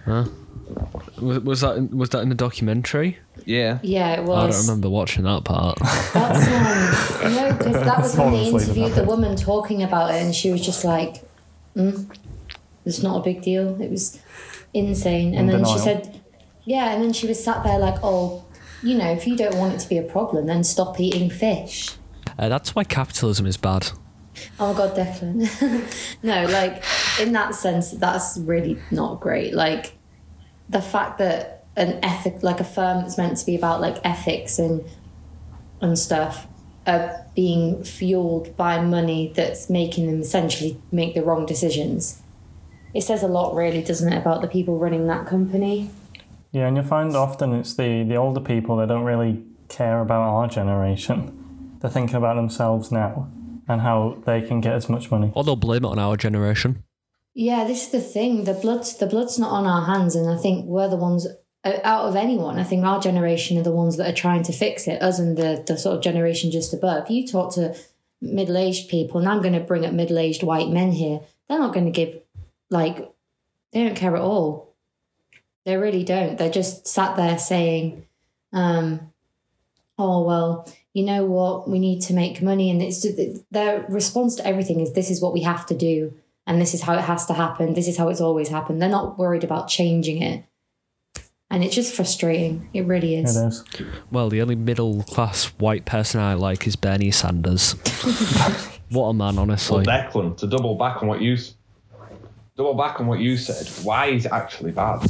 Huh? 0.04 0.24
Was, 1.20 1.38
was 1.40 1.60
that 1.60 1.76
in, 1.76 1.96
was 1.96 2.10
that 2.10 2.20
in 2.20 2.28
the 2.28 2.34
documentary? 2.34 3.18
Yeah. 3.44 3.78
Yeah, 3.82 4.14
it 4.14 4.24
was. 4.24 4.38
I 4.38 4.50
don't 4.50 4.66
remember 4.66 4.90
watching 4.90 5.24
that 5.24 5.44
part. 5.44 5.78
That's 6.12 7.22
um, 7.22 7.34
no, 7.34 7.52
because 7.52 7.74
that 7.84 8.00
was 8.00 8.16
when 8.16 8.32
they 8.32 8.50
Fall 8.50 8.60
interviewed 8.60 8.92
the 8.92 9.04
woman 9.04 9.36
talking 9.36 9.82
about 9.82 10.14
it, 10.14 10.22
and 10.22 10.34
she 10.34 10.50
was 10.50 10.64
just 10.64 10.84
like, 10.84 11.16
mm, 11.76 12.10
"It's 12.84 13.02
not 13.02 13.18
a 13.18 13.22
big 13.22 13.42
deal." 13.42 13.80
It 13.80 13.90
was 13.90 14.20
insane. 14.74 15.34
And 15.34 15.50
In 15.50 15.62
then 15.62 15.64
she 15.64 15.78
said, 15.78 16.20
"Yeah," 16.64 16.92
and 16.92 17.02
then 17.02 17.12
she 17.12 17.26
was 17.26 17.42
sat 17.42 17.64
there 17.64 17.78
like, 17.78 17.96
"Oh, 18.02 18.44
you 18.82 18.96
know, 18.96 19.10
if 19.10 19.26
you 19.26 19.36
don't 19.36 19.56
want 19.56 19.74
it 19.74 19.80
to 19.80 19.88
be 19.88 19.98
a 19.98 20.02
problem, 20.02 20.46
then 20.46 20.64
stop 20.64 20.98
eating 21.00 21.30
fish." 21.30 21.90
Uh, 22.38 22.48
that's 22.48 22.74
why 22.74 22.84
capitalism 22.84 23.46
is 23.46 23.56
bad. 23.56 23.90
Oh 24.58 24.72
my 24.72 24.78
god, 24.78 24.96
Declan. 24.96 26.18
no, 26.22 26.46
like 26.46 26.82
in 27.20 27.32
that 27.32 27.54
sense, 27.54 27.90
that's 27.92 28.38
really 28.38 28.78
not 28.90 29.20
great. 29.20 29.54
Like 29.54 29.96
the 30.68 30.80
fact 30.80 31.18
that 31.18 31.64
an 31.76 31.98
ethic, 32.02 32.42
like 32.42 32.60
a 32.60 32.64
firm 32.64 33.02
that's 33.02 33.18
meant 33.18 33.36
to 33.38 33.46
be 33.46 33.56
about 33.56 33.80
like 33.80 33.98
ethics 34.04 34.58
and 34.58 34.84
and 35.80 35.98
stuff, 35.98 36.46
are 36.86 37.26
being 37.34 37.82
fueled 37.84 38.56
by 38.56 38.80
money 38.80 39.32
that's 39.34 39.68
making 39.68 40.06
them 40.06 40.20
essentially 40.20 40.80
make 40.90 41.14
the 41.14 41.22
wrong 41.22 41.46
decisions. 41.46 42.21
It 42.94 43.02
says 43.02 43.22
a 43.22 43.28
lot, 43.28 43.54
really, 43.54 43.82
doesn't 43.82 44.12
it, 44.12 44.18
about 44.18 44.42
the 44.42 44.48
people 44.48 44.78
running 44.78 45.06
that 45.06 45.26
company? 45.26 45.90
Yeah, 46.52 46.66
and 46.66 46.76
you'll 46.76 46.86
find 46.86 47.16
often 47.16 47.54
it's 47.54 47.74
the, 47.74 48.04
the 48.04 48.16
older 48.16 48.40
people 48.40 48.76
that 48.76 48.88
don't 48.88 49.04
really 49.04 49.42
care 49.68 50.00
about 50.00 50.22
our 50.22 50.48
generation. 50.48 51.78
They're 51.80 51.90
thinking 51.90 52.16
about 52.16 52.36
themselves 52.36 52.92
now 52.92 53.30
and 53.66 53.80
how 53.80 54.22
they 54.26 54.42
can 54.42 54.60
get 54.60 54.74
as 54.74 54.88
much 54.88 55.10
money. 55.10 55.32
Or 55.34 55.44
they'll 55.44 55.56
blame 55.56 55.84
it 55.84 55.88
on 55.88 55.98
our 55.98 56.16
generation. 56.16 56.84
Yeah, 57.34 57.64
this 57.64 57.86
is 57.86 57.92
the 57.92 58.00
thing. 58.00 58.44
The 58.44 58.54
blood's 58.54 58.96
the 58.98 59.06
blood's 59.06 59.38
not 59.38 59.52
on 59.52 59.66
our 59.66 59.86
hands, 59.86 60.14
and 60.14 60.28
I 60.28 60.36
think 60.36 60.66
we're 60.66 60.88
the 60.88 60.96
ones 60.96 61.26
uh, 61.64 61.78
out 61.82 62.04
of 62.04 62.14
anyone. 62.14 62.58
I 62.58 62.64
think 62.64 62.84
our 62.84 63.00
generation 63.00 63.56
are 63.56 63.62
the 63.62 63.72
ones 63.72 63.96
that 63.96 64.10
are 64.10 64.14
trying 64.14 64.42
to 64.44 64.52
fix 64.52 64.86
it. 64.86 65.00
Us 65.00 65.18
and 65.18 65.36
the 65.38 65.64
the 65.66 65.78
sort 65.78 65.96
of 65.96 66.02
generation 66.02 66.50
just 66.50 66.74
above. 66.74 67.10
You 67.10 67.26
talk 67.26 67.54
to 67.54 67.74
middle 68.20 68.58
aged 68.58 68.90
people, 68.90 69.18
and 69.18 69.28
I'm 69.28 69.40
going 69.40 69.54
to 69.54 69.60
bring 69.60 69.86
up 69.86 69.94
middle 69.94 70.18
aged 70.18 70.42
white 70.42 70.68
men 70.68 70.92
here. 70.92 71.20
They're 71.48 71.58
not 71.58 71.72
going 71.72 71.86
to 71.86 71.90
give 71.90 72.21
like 72.72 72.96
they 73.72 73.84
don't 73.84 73.96
care 73.96 74.16
at 74.16 74.22
all. 74.22 74.74
They 75.64 75.76
really 75.76 76.02
don't. 76.02 76.36
They're 76.38 76.50
just 76.50 76.88
sat 76.88 77.16
there 77.16 77.38
saying, 77.38 78.06
um, 78.52 79.12
"Oh 79.98 80.22
well, 80.24 80.68
you 80.92 81.04
know 81.04 81.24
what? 81.24 81.68
We 81.68 81.78
need 81.78 82.00
to 82.02 82.14
make 82.14 82.42
money," 82.42 82.70
and 82.70 82.82
it's 82.82 83.02
just, 83.02 83.44
their 83.50 83.86
response 83.88 84.34
to 84.36 84.46
everything 84.46 84.80
is, 84.80 84.92
"This 84.92 85.10
is 85.10 85.20
what 85.20 85.32
we 85.32 85.42
have 85.42 85.66
to 85.66 85.76
do." 85.76 86.14
and 86.44 86.60
this 86.60 86.74
is 86.74 86.82
how 86.82 86.92
it 86.94 87.02
has 87.02 87.24
to 87.24 87.32
happen. 87.32 87.74
This 87.74 87.86
is 87.86 87.96
how 87.96 88.08
it's 88.08 88.20
always 88.20 88.48
happened. 88.48 88.82
They're 88.82 88.88
not 88.88 89.16
worried 89.16 89.44
about 89.44 89.68
changing 89.68 90.20
it. 90.20 90.44
And 91.48 91.62
it's 91.62 91.72
just 91.72 91.94
frustrating. 91.94 92.68
It 92.74 92.84
really 92.84 93.14
It 93.14 93.26
is. 93.26 93.36
is. 93.36 93.64
Well, 94.10 94.28
the 94.28 94.42
only 94.42 94.56
middle 94.56 95.04
class 95.04 95.44
white 95.60 95.84
person 95.84 96.20
I 96.20 96.34
like 96.34 96.66
is 96.66 96.74
Bernie 96.74 97.12
Sanders. 97.12 97.74
what 98.90 99.04
a 99.04 99.14
man, 99.14 99.38
honestly. 99.38 99.84
Well, 99.86 99.88
honestly. 99.88 100.20
Declan, 100.20 100.36
to 100.38 100.48
double 100.48 100.74
back 100.74 101.00
on 101.00 101.08
what 101.08 101.20
you 101.20 101.34
s- 101.34 101.54
double 102.56 102.74
back 102.74 103.00
on 103.00 103.06
what 103.06 103.20
you 103.20 103.36
said, 103.36 103.66
why 103.84 104.06
is 104.06 104.26
it 104.26 104.32
actually 104.32 104.72
bad? 104.72 105.00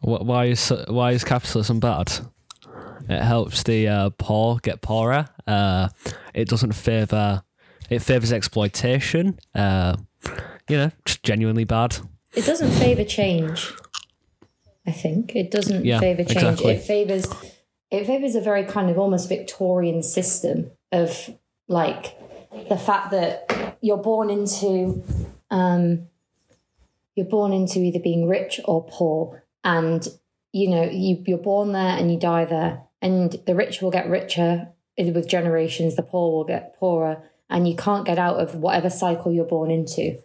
Wh- 0.00 0.22
Why 0.24 0.46
is 0.46 0.72
why 0.88 1.12
is 1.12 1.24
capitalism 1.24 1.80
bad? 1.80 2.12
It 3.08 3.20
helps 3.22 3.62
the 3.64 3.88
uh, 3.88 4.10
poor 4.18 4.58
get 4.62 4.80
poorer. 4.80 5.28
Uh, 5.46 5.88
it 6.34 6.48
doesn't 6.48 6.72
favor. 6.72 7.42
It 7.90 8.00
favors 8.00 8.32
exploitation. 8.32 9.38
Uh, 9.54 9.96
you 10.68 10.76
know, 10.76 10.90
just 11.04 11.22
genuinely 11.22 11.64
bad. 11.64 11.96
It 12.34 12.44
doesn't 12.46 12.70
favor 12.72 13.04
change. 13.04 13.72
I 14.86 14.92
think 14.92 15.34
it 15.36 15.50
doesn't 15.50 15.84
Yeah, 15.84 16.00
favor 16.00 16.24
change. 16.24 16.36
exactly. 16.36 16.72
It 16.72 16.82
favors 16.82 17.26
it 17.90 18.06
favors 18.06 18.34
a 18.34 18.40
very 18.40 18.64
kind 18.64 18.88
of 18.90 18.98
almost 18.98 19.28
Victorian 19.28 20.02
system 20.02 20.70
of 20.92 21.30
like 21.68 22.16
the 22.68 22.76
fact 22.78 23.10
that 23.10 23.76
you're 23.82 23.98
born 24.02 24.30
into 24.30 25.02
um, 25.52 26.08
you're 27.14 27.26
born 27.26 27.52
into 27.52 27.78
either 27.78 28.00
being 28.00 28.26
rich 28.26 28.58
or 28.64 28.84
poor, 28.84 29.44
and 29.62 30.08
you 30.50 30.68
know 30.68 30.82
you 30.90 31.22
you're 31.24 31.38
born 31.38 31.70
there 31.70 31.96
and 31.96 32.10
you 32.10 32.18
die 32.18 32.44
there, 32.44 32.82
and 33.00 33.40
the 33.46 33.54
rich 33.54 33.80
will 33.80 33.92
get 33.92 34.08
richer 34.08 34.72
with 34.98 35.28
generations, 35.28 35.96
the 35.96 36.02
poor 36.02 36.32
will 36.32 36.44
get 36.44 36.76
poorer, 36.76 37.22
and 37.48 37.68
you 37.68 37.74
can't 37.74 38.06
get 38.06 38.18
out 38.18 38.36
of 38.36 38.54
whatever 38.56 38.90
cycle 38.90 39.32
you're 39.32 39.44
born 39.44 39.70
into. 39.70 40.18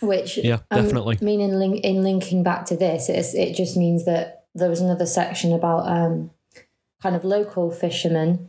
Which 0.00 0.38
Yeah, 0.38 0.60
um, 0.70 0.82
definitely. 0.82 1.18
I 1.20 1.24
mean, 1.24 1.40
in, 1.40 1.58
link, 1.58 1.84
in 1.84 2.02
linking 2.02 2.42
back 2.42 2.64
to 2.66 2.76
this, 2.76 3.08
it's, 3.08 3.34
it 3.34 3.54
just 3.54 3.76
means 3.76 4.04
that 4.04 4.46
there 4.54 4.68
was 4.68 4.80
another 4.80 5.06
section 5.06 5.52
about 5.52 5.86
um, 5.86 6.30
kind 7.00 7.14
of 7.14 7.24
local 7.24 7.70
fishermen, 7.70 8.48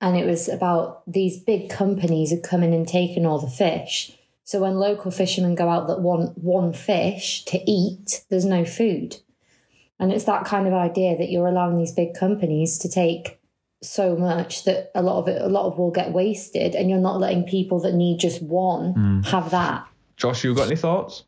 and 0.00 0.16
it 0.16 0.26
was 0.26 0.48
about 0.48 1.02
these 1.10 1.38
big 1.38 1.70
companies 1.70 2.30
had 2.30 2.42
come 2.42 2.62
in 2.62 2.72
and 2.72 2.86
taken 2.86 3.26
all 3.26 3.38
the 3.38 3.50
fish. 3.50 4.16
So 4.44 4.60
when 4.60 4.74
local 4.74 5.10
fishermen 5.10 5.54
go 5.54 5.68
out 5.68 5.86
that 5.86 6.00
want 6.00 6.36
one 6.38 6.72
fish 6.72 7.44
to 7.46 7.58
eat, 7.70 8.24
there's 8.28 8.44
no 8.44 8.64
food. 8.64 9.18
And 9.98 10.12
it's 10.12 10.24
that 10.24 10.44
kind 10.44 10.66
of 10.66 10.72
idea 10.72 11.16
that 11.16 11.30
you're 11.30 11.46
allowing 11.46 11.76
these 11.76 11.92
big 11.92 12.14
companies 12.14 12.76
to 12.78 12.88
take 12.88 13.38
so 13.82 14.16
much 14.16 14.64
that 14.64 14.90
a 14.94 15.02
lot 15.02 15.18
of 15.18 15.28
it, 15.28 15.40
a 15.40 15.48
lot 15.48 15.66
of 15.66 15.78
will 15.78 15.90
get 15.90 16.12
wasted, 16.12 16.74
and 16.74 16.88
you're 16.90 16.98
not 16.98 17.20
letting 17.20 17.44
people 17.44 17.80
that 17.80 17.94
need 17.94 18.18
just 18.18 18.42
one 18.42 19.22
have 19.24 19.50
that. 19.50 19.86
Josh, 20.16 20.44
you 20.44 20.54
got 20.54 20.66
any 20.66 20.76
thoughts? 20.76 21.24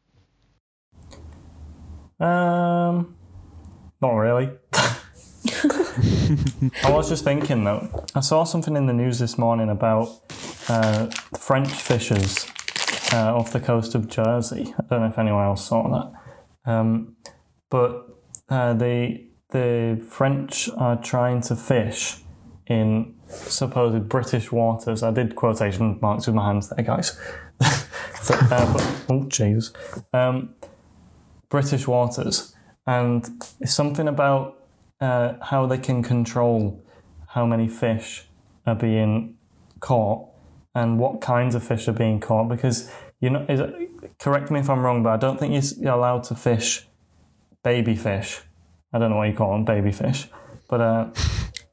Um, 2.20 3.16
not 4.00 4.12
really. 4.14 4.50
I 6.82 6.90
was 6.90 7.08
just 7.08 7.24
thinking 7.24 7.64
though. 7.64 8.06
I 8.14 8.20
saw 8.20 8.44
something 8.44 8.76
in 8.76 8.86
the 8.86 8.92
news 8.92 9.18
this 9.18 9.36
morning 9.36 9.68
about 9.68 10.08
uh, 10.68 11.06
French 11.38 11.70
fishers 11.70 12.46
uh, 13.14 13.36
off 13.36 13.52
the 13.52 13.60
coast 13.60 13.94
of 13.94 14.08
Jersey. 14.08 14.74
I 14.78 14.82
don't 14.88 15.00
know 15.00 15.06
if 15.06 15.18
anyone 15.18 15.44
else 15.44 15.66
saw 15.66 15.88
that, 16.64 16.70
um, 16.70 17.16
but 17.70 18.08
uh, 18.48 18.74
the 18.74 19.26
the 19.50 20.04
French 20.08 20.68
are 20.76 21.00
trying 21.00 21.40
to 21.42 21.54
fish 21.54 22.16
in 22.66 23.14
supposed 23.28 24.08
British 24.08 24.50
waters. 24.50 25.02
I 25.02 25.12
did 25.12 25.36
quotation 25.36 25.98
marks 26.00 26.26
with 26.26 26.34
my 26.34 26.46
hands 26.46 26.70
there, 26.70 26.84
guys. 26.84 27.18
So, 28.24 28.34
uh, 28.34 28.72
but, 28.72 29.30
oh. 30.14 30.18
Um, 30.18 30.54
British 31.50 31.86
waters, 31.86 32.54
and 32.86 33.28
it's 33.60 33.74
something 33.74 34.08
about 34.08 34.64
uh, 34.98 35.34
how 35.42 35.66
they 35.66 35.76
can 35.76 36.02
control 36.02 36.82
how 37.28 37.44
many 37.44 37.68
fish 37.68 38.26
are 38.66 38.74
being 38.74 39.36
caught 39.80 40.30
and 40.74 40.98
what 40.98 41.20
kinds 41.20 41.54
of 41.54 41.62
fish 41.62 41.86
are 41.86 41.92
being 41.92 42.18
caught. 42.18 42.48
Because 42.48 42.90
you 43.20 43.30
know, 43.30 43.44
is 43.48 43.60
it, 43.60 44.18
correct 44.18 44.50
me 44.50 44.60
if 44.60 44.68
I'm 44.68 44.80
wrong, 44.82 45.02
but 45.02 45.10
I 45.12 45.16
don't 45.16 45.38
think 45.38 45.52
you're- 45.52 45.90
allowed 45.90 46.24
to 46.24 46.34
fish 46.34 46.86
baby 47.62 47.94
fish. 47.96 48.40
I 48.92 48.98
don't 48.98 49.10
know 49.10 49.16
what 49.16 49.28
you 49.28 49.34
call 49.34 49.52
them, 49.52 49.64
baby 49.64 49.90
fish, 49.90 50.28
but 50.68 50.80
uh, 50.80 51.10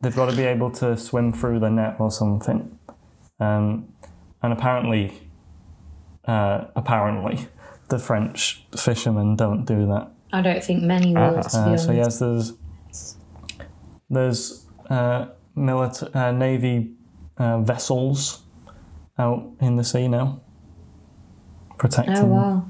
they've 0.01 0.15
got 0.15 0.29
to 0.29 0.36
be 0.36 0.43
able 0.43 0.71
to 0.71 0.98
swim 0.98 1.31
through 1.33 1.60
the 1.60 1.69
net 1.69 1.98
or 2.00 2.10
something. 2.12 2.77
Um, 3.39 3.93
and 4.41 4.53
apparently, 4.53 5.29
uh, 6.25 6.65
apparently, 6.75 7.48
the 7.89 8.00
French 8.00 8.65
fishermen 8.75 9.36
don't 9.36 9.65
do 9.65 9.86
that. 9.88 10.12
I 10.33 10.41
don't 10.41 10.63
think 10.63 10.81
many 10.83 11.13
will, 11.13 11.41
to 11.43 11.63
be 11.65 11.74
Uh, 11.74 11.77
so 11.77 11.91
yes, 11.91 12.19
there's 12.19 12.53
there's 14.10 14.65
uh, 14.89 15.27
military 15.55 16.12
uh, 16.13 16.31
navy 16.31 16.93
uh, 17.38 17.60
vessels 17.62 18.43
out 19.17 19.51
in 19.60 19.75
the 19.75 19.83
sea 19.83 20.07
now, 20.07 20.41
protecting. 21.82 22.16
Oh 22.16 22.26
wow. 22.26 22.66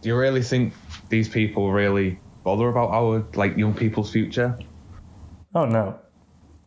Do 0.00 0.08
you 0.08 0.16
really 0.16 0.42
think 0.42 0.74
these 1.08 1.28
people 1.28 1.72
really 1.72 2.20
bother 2.44 2.68
about 2.68 2.90
our 2.90 3.26
like 3.34 3.56
young 3.56 3.74
people's 3.74 4.10
future? 4.12 4.56
Oh 5.54 5.64
no, 5.66 5.98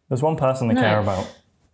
there's 0.09 0.21
one 0.21 0.35
person 0.35 0.67
they 0.67 0.73
No. 0.73 0.81
care 0.81 0.99
about, 0.99 1.25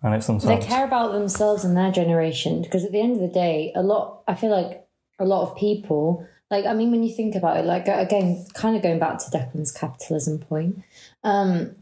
and 0.04 0.14
it's 0.14 0.28
themselves. 0.28 0.64
They 0.64 0.66
care 0.66 0.86
about 0.86 1.14
themselves 1.14 1.66
and 1.66 1.76
their 1.76 1.92
generation 1.92 2.62
because 2.62 2.86
at 2.86 2.92
the 2.92 3.02
end 3.02 3.16
of 3.16 3.22
the 3.22 3.34
day, 3.34 3.72
a 3.76 3.82
lot. 3.82 4.22
I 4.28 4.36
feel 4.36 4.52
like 4.52 4.86
a 5.20 5.26
lot 5.26 5.50
of 5.50 5.58
people, 5.58 6.28
like 6.52 6.66
I 6.66 6.74
mean, 6.74 6.92
when 6.92 7.02
you 7.04 7.14
think 7.16 7.34
about 7.34 7.58
it, 7.58 7.66
like 7.66 7.88
again, 7.88 8.46
kind 8.54 8.76
of 8.76 8.84
going 8.84 9.00
back 9.00 9.18
to 9.20 9.32
Declan's 9.32 9.72
capitalism 9.72 10.38
point. 10.38 10.84
Um, 11.24 11.76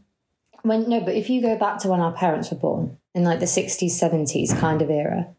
when 0.62 0.88
no, 0.90 1.02
but 1.02 1.16
if 1.16 1.30
you 1.30 1.42
go 1.42 1.58
back 1.58 1.80
to 1.80 1.90
when 1.90 2.00
our 2.00 2.14
parents 2.14 2.50
were 2.50 2.58
born 2.58 2.98
in 3.14 3.26
like 3.26 3.42
the 3.42 3.48
sixties, 3.48 4.00
seventies 4.00 4.54
kind 4.54 4.82
of 4.82 4.90
era, 4.90 5.35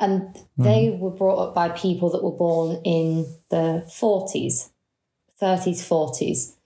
and 0.00 0.22
mm-hmm. 0.22 0.62
they 0.62 0.96
were 0.98 1.10
brought 1.10 1.48
up 1.48 1.54
by 1.54 1.70
people 1.70 2.10
that 2.10 2.22
were 2.22 2.30
born 2.30 2.80
in 2.84 3.26
the 3.50 3.88
forties, 3.92 4.70
thirties, 5.38 5.84
forties. 5.84 6.56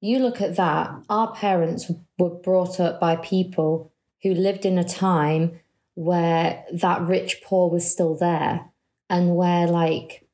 You 0.00 0.18
look 0.18 0.40
at 0.40 0.56
that. 0.56 1.02
Our 1.08 1.34
parents 1.34 1.90
were 2.18 2.30
brought 2.30 2.78
up 2.78 3.00
by 3.00 3.16
people 3.16 3.92
who 4.22 4.34
lived 4.34 4.66
in 4.66 4.78
a 4.78 4.84
time 4.84 5.60
where 5.94 6.64
that 6.72 7.02
rich 7.02 7.40
poor 7.44 7.70
was 7.70 7.90
still 7.90 8.16
there 8.16 8.70
and 9.08 9.36
where 9.36 9.66
like 9.66 10.26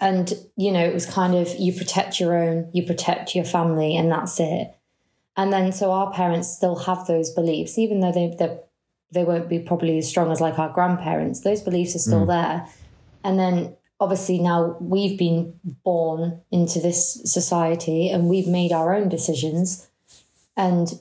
and 0.00 0.34
you 0.56 0.72
know 0.72 0.84
it 0.84 0.92
was 0.92 1.06
kind 1.06 1.34
of 1.34 1.48
you 1.58 1.72
protect 1.72 2.20
your 2.20 2.36
own 2.36 2.68
you 2.72 2.84
protect 2.84 3.34
your 3.34 3.44
family 3.44 3.96
and 3.96 4.10
that's 4.10 4.38
it 4.40 4.74
and 5.36 5.52
then 5.52 5.72
so 5.72 5.92
our 5.92 6.12
parents 6.12 6.54
still 6.54 6.76
have 6.76 7.06
those 7.06 7.30
beliefs 7.30 7.78
even 7.78 8.00
though 8.00 8.12
they 8.12 8.34
they 8.38 8.58
they 9.12 9.24
won't 9.24 9.48
be 9.48 9.58
probably 9.58 9.98
as 9.98 10.08
strong 10.08 10.30
as 10.32 10.40
like 10.40 10.58
our 10.58 10.72
grandparents. 10.72 11.40
Those 11.40 11.62
beliefs 11.62 11.94
are 11.94 12.00
still 12.00 12.26
mm. 12.26 12.28
there. 12.28 12.66
And 13.24 13.38
then 13.38 13.76
obviously 13.98 14.38
now 14.38 14.76
we've 14.80 15.18
been 15.18 15.58
born 15.84 16.40
into 16.50 16.80
this 16.80 17.20
society 17.24 18.08
and 18.08 18.28
we've 18.28 18.48
made 18.48 18.72
our 18.72 18.94
own 18.94 19.08
decisions. 19.08 19.88
And 20.56 21.00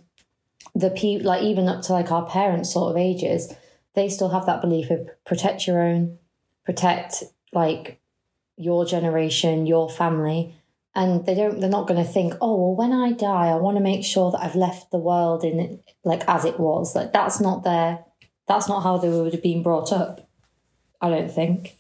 the 0.75 0.89
people 0.89 1.27
like 1.27 1.41
even 1.41 1.67
up 1.67 1.81
to 1.83 1.93
like 1.93 2.12
our 2.12 2.25
parents 2.27 2.74
sort 2.74 2.91
of 2.91 2.97
ages 2.97 3.53
they 3.93 4.09
still 4.09 4.29
have 4.29 4.45
that 4.45 4.62
belief 4.62 4.91
of 4.91 5.09
protect 5.25 5.65
your 5.65 5.81
own 5.81 6.19
protect 6.65 7.24
like 7.53 8.00
your 8.57 8.85
generation 8.85 9.65
your 9.65 9.89
family 9.89 10.55
and 10.96 11.25
they 11.25 11.36
don't 11.36 11.60
they're 11.60 11.70
not 11.70 11.88
going 11.88 12.04
to 12.04 12.10
think 12.10 12.34
oh 12.42 12.56
well 12.56 12.75
when 12.75 12.94
i 12.94 13.12
die 13.12 13.48
i 13.48 13.56
want 13.56 13.75
to 13.78 13.84
make 13.84 14.04
sure 14.04 14.32
that 14.32 14.42
i've 14.42 14.56
left 14.56 14.92
the 14.92 14.98
world 14.98 15.44
in 15.44 15.80
like 16.04 16.24
as 16.28 16.46
it 16.46 16.60
was. 16.60 16.96
Like 16.96 17.12
that's 17.12 17.42
not 17.42 17.64
their 17.64 18.06
that's 18.48 18.70
not 18.70 18.84
how 18.84 18.98
they 18.98 19.10
would 19.10 19.34
have 19.34 19.44
been 19.44 19.64
brought 19.64 19.92
up 19.92 20.30
i 21.02 21.10
don't 21.10 21.32
think. 21.32 21.75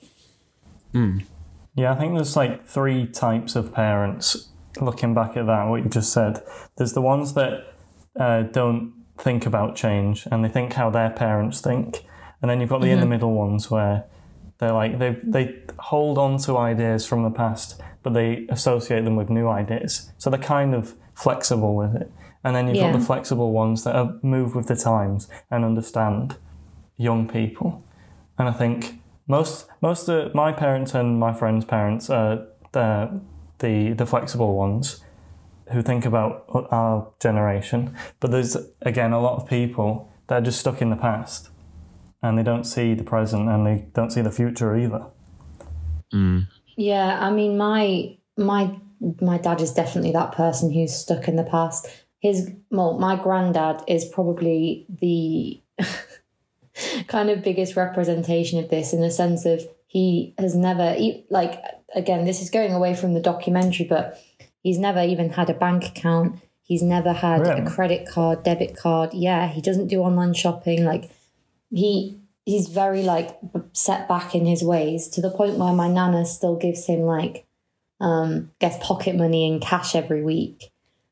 Yeah, 1.75 1.91
I 1.91 1.95
think 1.95 2.15
there's 2.15 2.35
like 2.35 2.65
three 2.65 3.05
types 3.05 3.55
of 3.55 3.73
parents. 3.73 4.49
Looking 4.79 5.13
back 5.13 5.35
at 5.37 5.45
that, 5.45 5.65
what 5.65 5.83
you 5.83 5.89
just 5.89 6.11
said, 6.11 6.41
there's 6.77 6.93
the 6.93 7.01
ones 7.01 7.33
that 7.33 7.73
uh, 8.17 8.43
don't 8.43 8.93
think 9.17 9.45
about 9.45 9.75
change 9.75 10.25
and 10.29 10.43
they 10.43 10.49
think 10.49 10.73
how 10.73 10.89
their 10.89 11.09
parents 11.09 11.61
think, 11.61 12.05
and 12.41 12.49
then 12.49 12.59
you've 12.59 12.69
got 12.69 12.81
the 12.81 12.89
in 12.89 12.99
the 12.99 13.05
middle 13.05 13.33
ones 13.33 13.69
where 13.69 14.05
they're 14.57 14.71
like 14.71 14.99
they 14.99 15.17
they 15.23 15.55
hold 15.79 16.17
on 16.17 16.37
to 16.39 16.57
ideas 16.57 17.05
from 17.05 17.23
the 17.23 17.29
past, 17.29 17.81
but 18.05 18.13
they 18.13 18.45
associate 18.49 19.03
them 19.03 19.15
with 19.15 19.31
new 19.31 19.49
ideas. 19.49 20.11
So 20.19 20.29
they're 20.29 20.39
kind 20.39 20.75
of 20.75 20.93
flexible 21.15 21.75
with 21.75 21.95
it. 21.95 22.11
And 22.43 22.55
then 22.55 22.67
you've 22.67 22.77
got 22.77 22.93
the 22.93 23.03
flexible 23.03 23.51
ones 23.51 23.83
that 23.83 23.95
are, 23.95 24.13
move 24.21 24.53
with 24.53 24.67
the 24.67 24.75
times 24.75 25.27
and 25.49 25.65
understand 25.65 26.37
young 26.97 27.27
people. 27.27 27.83
And 28.37 28.47
I 28.47 28.51
think 28.51 29.01
most 29.27 29.67
most 29.81 30.07
of 30.07 30.35
my 30.35 30.51
parents 30.51 30.93
and 30.93 31.19
my 31.19 31.33
friends' 31.33 31.65
parents 31.65 32.11
are 32.11 32.45
the 32.73 33.21
the 33.57 33.93
the 33.93 34.05
flexible 34.05 34.55
ones 34.55 35.03
who 35.71 35.81
think 35.81 36.05
about 36.05 36.45
our 36.71 37.11
generation. 37.19 37.97
But 38.19 38.29
there's 38.29 38.55
again 38.83 39.13
a 39.13 39.19
lot 39.19 39.41
of 39.41 39.49
people 39.49 40.11
that 40.27 40.35
are 40.35 40.45
just 40.45 40.59
stuck 40.59 40.79
in 40.79 40.91
the 40.91 40.95
past 40.95 41.49
and 42.21 42.37
they 42.37 42.43
don't 42.43 42.65
see 42.65 42.93
the 42.93 43.03
present 43.03 43.49
and 43.49 43.65
they 43.65 43.87
don't 43.95 44.11
see 44.11 44.21
the 44.21 44.31
future 44.31 44.77
either. 44.77 45.07
Mm. 46.13 46.47
Yeah, 46.75 47.19
I 47.19 47.31
mean, 47.31 47.57
my 47.57 48.17
my 48.37 48.75
my 49.21 49.37
dad 49.37 49.61
is 49.61 49.73
definitely 49.73 50.11
that 50.13 50.33
person 50.33 50.71
who's 50.71 50.95
stuck 50.95 51.27
in 51.27 51.35
the 51.35 51.43
past. 51.43 51.87
His 52.19 52.51
well, 52.71 52.97
my 52.99 53.15
granddad 53.15 53.83
is 53.87 54.05
probably 54.05 54.85
the 54.89 55.61
kind 57.07 57.29
of 57.29 57.43
biggest 57.43 57.75
representation 57.75 58.59
of 58.59 58.69
this 58.69 58.93
in 58.93 59.01
the 59.01 59.11
sense 59.11 59.45
of 59.45 59.61
he 59.87 60.33
has 60.37 60.55
never 60.55 60.95
like 61.29 61.61
again 61.93 62.25
this 62.25 62.41
is 62.41 62.49
going 62.49 62.73
away 62.73 62.93
from 62.93 63.13
the 63.13 63.21
documentary 63.21 63.85
but 63.85 64.19
he's 64.61 64.77
never 64.77 65.01
even 65.01 65.29
had 65.29 65.49
a 65.49 65.53
bank 65.53 65.85
account 65.85 66.41
He's 66.65 66.81
never 66.81 67.13
had 67.13 67.41
Really? 67.41 67.61
a 67.61 67.69
credit 67.69 68.07
card, 68.09 68.41
debit 68.41 68.75
card. 68.75 69.13
Yeah, 69.13 69.47
he 69.47 69.61
doesn't 69.61 69.87
do 69.87 70.01
online 70.01 70.33
shopping. 70.33 70.83
Like 70.83 71.11
he 71.69 72.19
he's 72.45 72.67
very 72.69 73.01
like 73.03 73.37
set 73.73 74.07
back 74.07 74.35
in 74.35 74.45
his 74.45 74.63
ways 74.63 75.07
to 75.09 75.21
the 75.21 75.29
point 75.31 75.55
where 75.57 75.73
my 75.73 75.87
nana 75.87 76.25
still 76.25 76.55
gives 76.55 76.85
him 76.85 77.01
like 77.01 77.45
um 77.99 78.51
gets 78.59 78.77
pocket 78.85 79.15
money 79.15 79.49
and 79.49 79.61
cash 79.61 79.95
every 79.95 80.23
week 80.23 80.71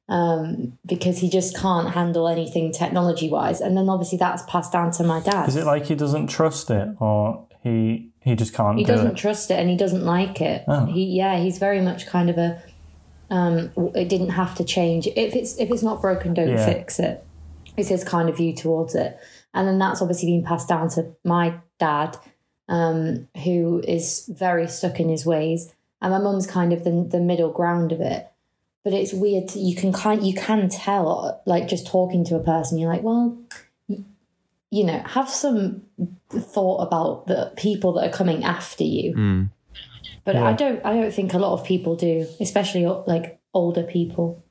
um 0.09 0.77
because 0.85 1.19
he 1.19 1.29
just 1.29 1.57
can't 1.57 1.91
handle 1.93 2.27
anything 2.27 2.71
technology 2.71 3.29
wise 3.29 3.61
and 3.61 3.75
then 3.77 3.89
obviously 3.89 4.17
that's 4.17 4.43
passed 4.43 4.71
down 4.71 4.91
to 4.91 5.03
my 5.03 5.19
dad 5.21 5.47
Is 5.47 5.55
it 5.55 5.65
like 5.65 5.85
he 5.85 5.95
doesn't 5.95 6.27
trust 6.27 6.69
it, 6.69 6.89
or 6.99 7.47
he 7.63 8.09
he 8.21 8.35
just 8.35 8.53
can't 8.53 8.77
he 8.77 8.83
do 8.83 8.91
doesn't 8.91 9.11
it? 9.11 9.17
trust 9.17 9.49
it 9.49 9.55
and 9.59 9.69
he 9.69 9.77
doesn't 9.77 10.03
like 10.05 10.41
it 10.41 10.63
Oh. 10.67 10.85
he 10.85 11.05
yeah 11.05 11.37
he's 11.39 11.57
very 11.57 11.81
much 11.81 12.05
kind 12.05 12.29
of 12.29 12.37
a 12.37 12.61
um 13.29 13.71
it 13.95 14.09
didn't 14.09 14.31
have 14.31 14.53
to 14.55 14.63
change 14.65 15.07
if 15.07 15.35
it's 15.35 15.57
if 15.57 15.71
it's 15.71 15.83
not 15.83 16.01
broken 16.01 16.33
don't 16.33 16.49
Yeah. 16.49 16.65
fix 16.65 16.99
it 16.99 17.25
is 17.77 17.87
his 17.87 18.03
kind 18.03 18.27
of 18.29 18.35
view 18.37 18.53
towards 18.53 18.93
it 18.95 19.17
and 19.53 19.67
then 19.67 19.77
that's 19.79 20.01
obviously 20.01 20.27
been 20.29 20.43
passed 20.45 20.67
down 20.67 20.89
to 20.89 21.13
my 21.23 21.53
dad 21.79 22.17
um 22.69 23.27
who 23.43 23.81
is 23.87 24.25
very 24.33 24.67
stuck 24.67 24.99
in 24.99 25.09
his 25.09 25.25
ways 25.25 25.73
and 26.01 26.11
my 26.11 26.19
mum's 26.19 26.47
kind 26.47 26.71
of 26.73 26.83
the, 26.83 27.07
the 27.11 27.19
middle 27.19 27.51
ground 27.51 27.91
of 27.91 27.99
it 28.01 28.27
but 28.83 28.93
it's 28.93 29.13
weird 29.13 29.47
to, 29.47 29.59
you 29.59 29.75
can 29.75 29.91
kind 29.93 30.25
you 30.25 30.33
can 30.33 30.69
tell 30.69 31.41
like 31.45 31.67
just 31.67 31.85
talking 31.87 32.23
to 32.25 32.35
a 32.35 32.43
person 32.43 32.77
you're 32.77 32.91
like 32.91 33.03
well 33.03 33.37
you 34.69 34.83
know 34.83 34.99
have 35.05 35.29
some 35.29 35.83
thought 36.29 36.81
about 36.81 37.27
the 37.27 37.51
people 37.57 37.93
that 37.93 38.07
are 38.09 38.17
coming 38.17 38.43
after 38.43 38.83
you 38.83 39.13
Mm. 39.13 39.49
but 40.25 40.35
Yeah. 40.35 40.45
I 40.45 40.53
don't. 40.53 40.83
I 40.85 40.93
don't 40.93 41.13
think 41.13 41.33
a 41.33 41.37
lot 41.37 41.53
of 41.53 41.65
people 41.65 41.95
do, 41.95 42.25
especially 42.39 42.85
like 42.85 43.39
older 43.53 43.83
people. 43.83 44.41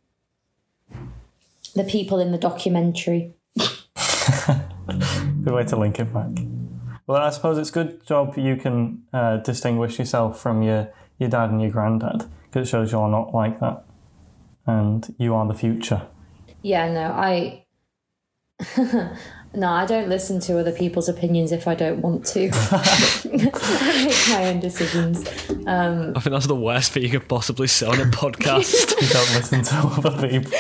The 1.75 1.85
people 1.85 2.21
in 2.21 2.31
the 2.31 2.39
documentary. 2.39 3.33
Good 5.43 5.55
way 5.55 5.65
to 5.65 5.77
link 5.77 5.99
it 5.99 6.13
back. 6.13 6.31
Well, 7.07 7.21
I 7.21 7.31
suppose 7.31 7.59
it's 7.59 7.71
good 7.71 8.07
job 8.07 8.37
you 8.37 8.57
can 8.57 9.03
uh, 9.13 9.39
distinguish 9.39 9.99
yourself 9.99 10.41
from 10.41 10.63
your, 10.63 10.93
your 11.19 11.29
dad 11.29 11.51
and 11.51 11.61
your 11.61 11.71
granddad 11.71 12.25
because 12.45 12.69
it 12.69 12.71
shows 12.71 12.93
you're 12.93 13.09
not 13.09 13.35
like 13.35 13.59
that, 13.61 13.85
and 14.67 15.15
you 15.19 15.35
are 15.35 15.47
the 15.47 15.55
future. 15.55 16.07
Yeah, 16.63 16.93
no, 16.93 17.03
I. 17.13 17.65
no, 19.55 19.69
I 19.69 19.85
don't 19.85 20.09
listen 20.09 20.39
to 20.41 20.59
other 20.59 20.71
people's 20.71 21.09
opinions 21.09 21.51
if 21.51 21.67
I 21.67 21.75
don't 21.75 22.01
want 22.01 22.25
to. 22.27 22.51
I 22.71 24.05
make 24.05 24.29
my 24.29 24.49
own 24.49 24.61
decisions. 24.61 25.27
I 25.67 26.13
think 26.21 26.33
that's 26.33 26.47
the 26.47 26.55
worst 26.55 26.93
thing 26.93 27.03
you 27.03 27.11
could 27.11 27.29
possibly 27.29 27.67
say 27.67 27.87
on 27.87 28.01
a 28.01 28.05
podcast. 28.05 28.93
You 29.03 29.09
don't 29.09 29.35
listen 29.35 29.63
to 29.65 30.09
other 30.09 30.29
people. 30.29 30.53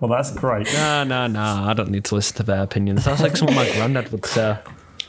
Well, 0.00 0.10
that's 0.10 0.30
great. 0.32 0.66
No, 0.72 1.04
no, 1.04 1.26
no. 1.26 1.40
I 1.42 1.74
don't 1.74 1.90
need 1.90 2.04
to 2.06 2.14
listen 2.14 2.36
to 2.38 2.42
their 2.42 2.62
opinions. 2.62 3.04
That's 3.04 3.20
like 3.22 3.36
something 3.36 3.54
my 3.56 3.70
granddad 3.74 4.10
would 4.12 4.24
say. 4.26 4.58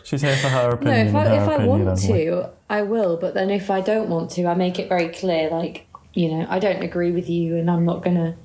She's 0.04 0.22
here 0.22 0.36
for 0.36 0.50
her 0.50 0.68
No, 0.70 0.74
opinion. 0.74 1.08
if 1.08 1.16
I 1.16 1.26
and 1.26 1.36
her 1.36 1.44
if 1.54 1.60
I 1.62 1.66
want 1.66 1.88
only. 1.88 2.26
to, 2.26 2.50
I 2.70 2.82
will. 2.82 3.18
But 3.18 3.34
then 3.34 3.50
if 3.50 3.70
I 3.72 3.82
don't 3.82 4.10
want 4.10 4.32
to, 4.32 4.46
I 4.48 4.54
make 4.56 4.78
it 4.80 4.90
very 4.90 5.10
clear. 5.10 5.50
Like 5.50 5.88
you 6.14 6.30
know, 6.30 6.46
I 6.50 6.60
don't 6.60 6.82
agree 6.84 7.12
with 7.12 7.30
you, 7.30 7.56
and 7.58 7.70
I'm 7.72 7.86
not 7.86 8.04
gonna. 8.04 8.36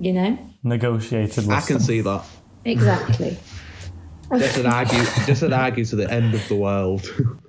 You 0.00 0.12
know 0.12 0.38
negotiated. 0.64 1.48
I 1.50 1.60
can 1.60 1.78
see 1.80 2.00
that. 2.00 2.24
exactly. 2.64 3.36
Just 4.38 4.56
an 4.58 4.66
argue, 4.66 5.04
just 5.26 5.42
an 5.42 5.52
argue 5.52 5.84
to 5.84 5.96
the 5.96 6.10
end 6.10 6.34
of 6.34 6.46
the 6.48 6.56
world. 6.56 7.06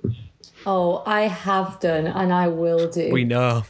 Oh, 0.68 1.04
I 1.06 1.22
have 1.28 1.78
done, 1.78 2.08
and 2.08 2.32
I 2.32 2.48
will 2.48 2.90
do. 2.90 3.10
We 3.12 3.22
know. 3.22 3.62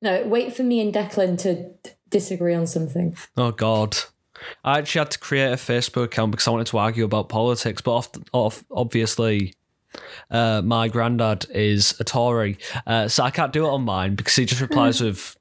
No, 0.00 0.22
wait 0.26 0.54
for 0.56 0.62
me 0.62 0.80
and 0.80 0.92
Declan 0.94 1.38
to 1.42 1.54
d- 1.82 1.90
disagree 2.10 2.54
on 2.54 2.66
something. 2.66 3.16
Oh 3.36 3.50
God. 3.50 3.96
I 4.64 4.78
actually 4.78 5.00
had 5.00 5.10
to 5.12 5.18
create 5.18 5.52
a 5.52 5.56
Facebook 5.56 6.04
account 6.04 6.30
because 6.30 6.46
I 6.46 6.52
wanted 6.52 6.68
to 6.68 6.78
argue 6.78 7.04
about 7.04 7.28
politics, 7.28 7.82
but 7.82 7.92
off, 7.92 8.10
off, 8.32 8.64
obviously, 8.70 9.54
uh, 10.30 10.62
my 10.64 10.88
granddad 10.88 11.46
is 11.50 11.98
a 11.98 12.04
Tory, 12.04 12.58
uh, 12.86 13.08
so 13.08 13.24
I 13.24 13.30
can't 13.30 13.52
do 13.52 13.66
it 13.66 13.70
on 13.70 13.82
mine 13.82 14.14
because 14.14 14.36
he 14.36 14.44
just 14.44 14.60
replies 14.60 15.00
with 15.02 15.36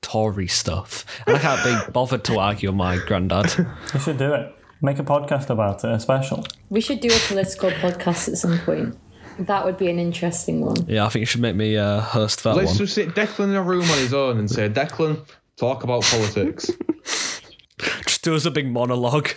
Tory 0.00 0.48
stuff, 0.48 1.04
and 1.26 1.36
I 1.36 1.38
can't 1.38 1.62
be 1.86 1.92
bothered 1.92 2.24
to 2.24 2.38
argue 2.38 2.70
with 2.70 2.76
my 2.76 2.98
granddad. 2.98 3.52
You 3.94 4.00
should 4.00 4.18
do 4.18 4.32
it. 4.34 4.54
Make 4.80 4.98
a 4.98 5.04
podcast 5.04 5.50
about 5.50 5.84
it, 5.84 5.90
a 5.90 5.98
special. 6.00 6.44
We 6.70 6.80
should 6.80 7.00
do 7.00 7.08
a 7.08 7.18
political 7.26 7.70
podcast 7.70 8.28
at 8.28 8.36
some 8.36 8.58
point. 8.60 8.96
That 9.40 9.64
would 9.64 9.76
be 9.76 9.88
an 9.88 9.98
interesting 9.98 10.64
one. 10.64 10.86
Yeah, 10.88 11.04
I 11.04 11.08
think 11.08 11.20
you 11.20 11.26
should 11.26 11.40
make 11.40 11.54
me 11.54 11.76
uh, 11.76 12.00
host 12.00 12.42
that 12.42 12.56
Let's 12.56 12.70
one. 12.70 12.78
just 12.78 12.94
sit 12.94 13.10
Declan 13.10 13.44
in 13.50 13.54
a 13.54 13.62
room 13.62 13.82
on 13.82 13.98
his 13.98 14.12
own 14.12 14.38
and 14.38 14.50
say, 14.50 14.68
Declan, 14.68 15.24
talk 15.58 15.84
about 15.84 16.02
politics. 16.04 16.70
Just 18.04 18.22
do 18.22 18.34
us 18.34 18.44
a 18.44 18.50
big 18.50 18.70
monologue. 18.70 19.30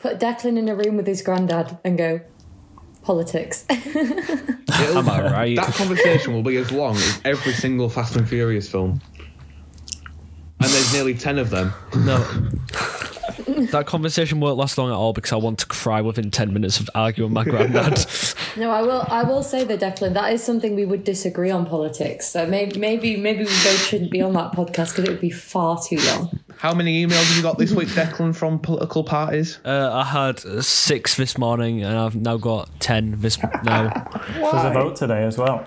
Put 0.00 0.18
Declan 0.18 0.56
in 0.58 0.68
a 0.68 0.74
room 0.74 0.96
with 0.96 1.06
his 1.06 1.22
granddad 1.22 1.78
and 1.84 1.98
go, 1.98 2.20
politics. 3.02 3.64
Am 3.70 5.08
I 5.08 5.30
right? 5.30 5.56
That 5.56 5.74
conversation 5.74 6.32
will 6.34 6.42
be 6.42 6.56
as 6.56 6.70
long 6.70 6.96
as 6.96 7.20
every 7.24 7.52
single 7.52 7.88
Fast 7.88 8.16
and 8.16 8.28
Furious 8.28 8.70
film. 8.70 9.00
And 10.60 10.70
there's 10.70 10.92
nearly 10.92 11.14
10 11.14 11.38
of 11.38 11.50
them. 11.50 11.72
No. 11.96 12.18
That 13.70 13.86
conversation 13.86 14.40
won't 14.40 14.56
last 14.56 14.76
long 14.78 14.90
at 14.90 14.94
all 14.94 15.12
because 15.12 15.32
I 15.32 15.36
want 15.36 15.58
to 15.60 15.66
cry 15.66 16.00
within 16.00 16.30
10 16.30 16.52
minutes 16.52 16.80
of 16.80 16.90
arguing 16.94 17.32
with 17.32 17.46
my 17.46 17.50
granddad. 17.50 18.04
no, 18.56 18.70
I 18.70 18.82
will. 18.82 19.04
I 19.08 19.22
will 19.22 19.42
say 19.42 19.64
that 19.64 19.80
Declan, 19.80 20.14
that 20.14 20.32
is 20.32 20.42
something 20.42 20.74
we 20.74 20.84
would 20.84 21.04
disagree 21.04 21.50
on 21.50 21.66
politics. 21.66 22.28
So 22.28 22.46
maybe, 22.46 22.78
maybe, 22.78 23.16
maybe 23.16 23.40
we 23.40 23.44
both 23.44 23.84
shouldn't 23.86 24.10
be 24.10 24.20
on 24.20 24.32
that 24.34 24.52
podcast 24.52 24.90
because 24.90 25.04
it 25.04 25.08
would 25.08 25.20
be 25.20 25.30
far 25.30 25.80
too 25.80 25.98
long. 25.98 26.38
How 26.58 26.74
many 26.74 27.04
emails 27.06 27.24
have 27.24 27.36
you 27.36 27.42
got 27.42 27.58
this 27.58 27.72
week, 27.72 27.88
Declan, 27.88 28.34
from 28.34 28.58
political 28.58 29.04
parties? 29.04 29.60
Uh, 29.64 29.90
I 29.92 30.04
had 30.04 30.40
six 30.64 31.16
this 31.16 31.38
morning 31.38 31.84
and 31.84 31.96
I've 31.96 32.16
now 32.16 32.36
got 32.36 32.68
10 32.80 33.20
this 33.20 33.40
now. 33.62 33.90
There's 34.34 34.64
a 34.64 34.70
vote 34.72 34.96
today 34.96 35.24
as 35.24 35.38
well. 35.38 35.66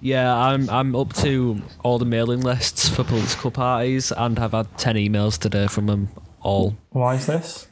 Yeah, 0.00 0.34
I'm 0.34 0.70
I'm 0.70 0.96
up 0.96 1.12
to 1.16 1.60
all 1.82 1.98
the 1.98 2.06
mailing 2.06 2.40
lists 2.40 2.88
for 2.88 3.04
political 3.04 3.50
parties 3.50 4.10
and 4.12 4.38
I've 4.38 4.52
had 4.52 4.78
10 4.78 4.96
emails 4.96 5.38
today 5.38 5.66
from 5.66 5.86
them 5.86 6.08
all. 6.40 6.76
Why 6.90 7.16
is 7.16 7.26
this? 7.26 7.68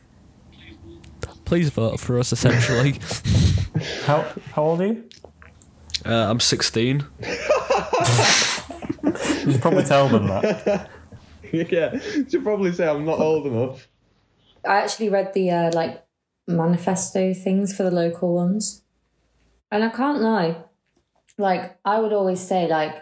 Please 1.46 1.70
vote 1.70 1.98
for 1.98 2.18
us, 2.18 2.30
essentially. 2.32 3.00
How 4.04 4.26
how 4.52 4.62
old 4.62 4.80
are 4.82 4.86
you? 4.86 5.04
uh, 6.04 6.30
I'm 6.30 6.40
16. 6.40 7.06
You 9.48 9.52
should 9.52 9.62
probably 9.62 9.84
tell 9.84 10.08
them 10.08 10.26
that. 10.26 10.90
yeah, 11.52 11.94
you 11.94 12.28
should 12.28 12.42
probably 12.42 12.72
say 12.72 12.86
I'm 12.86 13.06
not 13.06 13.18
old 13.18 13.46
enough. 13.46 13.88
I 14.66 14.80
actually 14.80 15.08
read 15.08 15.32
the 15.32 15.50
uh, 15.50 15.72
like 15.72 16.04
manifesto 16.46 17.32
things 17.32 17.74
for 17.74 17.84
the 17.84 17.90
local 17.90 18.34
ones, 18.34 18.82
and 19.70 19.82
I 19.84 19.88
can't 19.88 20.20
lie. 20.20 20.56
Like 21.38 21.78
I 21.84 22.00
would 22.00 22.12
always 22.12 22.40
say, 22.40 22.66
like, 22.68 22.96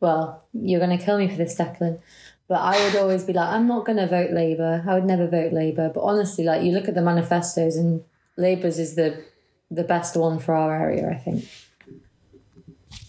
well, 0.00 0.44
you're 0.54 0.80
gonna 0.80 0.98
kill 0.98 1.18
me 1.18 1.28
for 1.28 1.36
this, 1.36 1.54
Declan, 1.56 2.00
but 2.48 2.54
I 2.60 2.82
would 2.84 2.96
always 2.96 3.24
be 3.24 3.32
like, 3.34 3.48
I'm 3.50 3.66
not 3.68 3.84
gonna 3.84 4.06
vote 4.06 4.30
Labour. 4.32 4.82
I 4.88 4.94
would 4.94 5.04
never 5.04 5.26
vote 5.28 5.52
Labour. 5.52 5.90
But 5.94 6.00
honestly, 6.00 6.44
like, 6.44 6.62
you 6.62 6.72
look 6.72 6.88
at 6.88 6.94
the 6.94 7.02
manifestos, 7.02 7.76
and 7.76 8.02
Labour's 8.36 8.78
is 8.78 8.94
the 8.96 9.22
the 9.70 9.84
best 9.84 10.16
one 10.16 10.38
for 10.38 10.54
our 10.54 10.74
area. 10.74 11.10
I 11.10 11.16
think. 11.16 11.44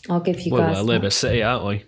I'll 0.10 0.20
give 0.22 0.40
you 0.42 0.54
Well, 0.54 0.62
guys. 0.74 0.78
we're. 0.78 0.84
Labour 0.84 1.10
City, 1.10 1.44
aren't 1.44 1.66
we? 1.66 1.86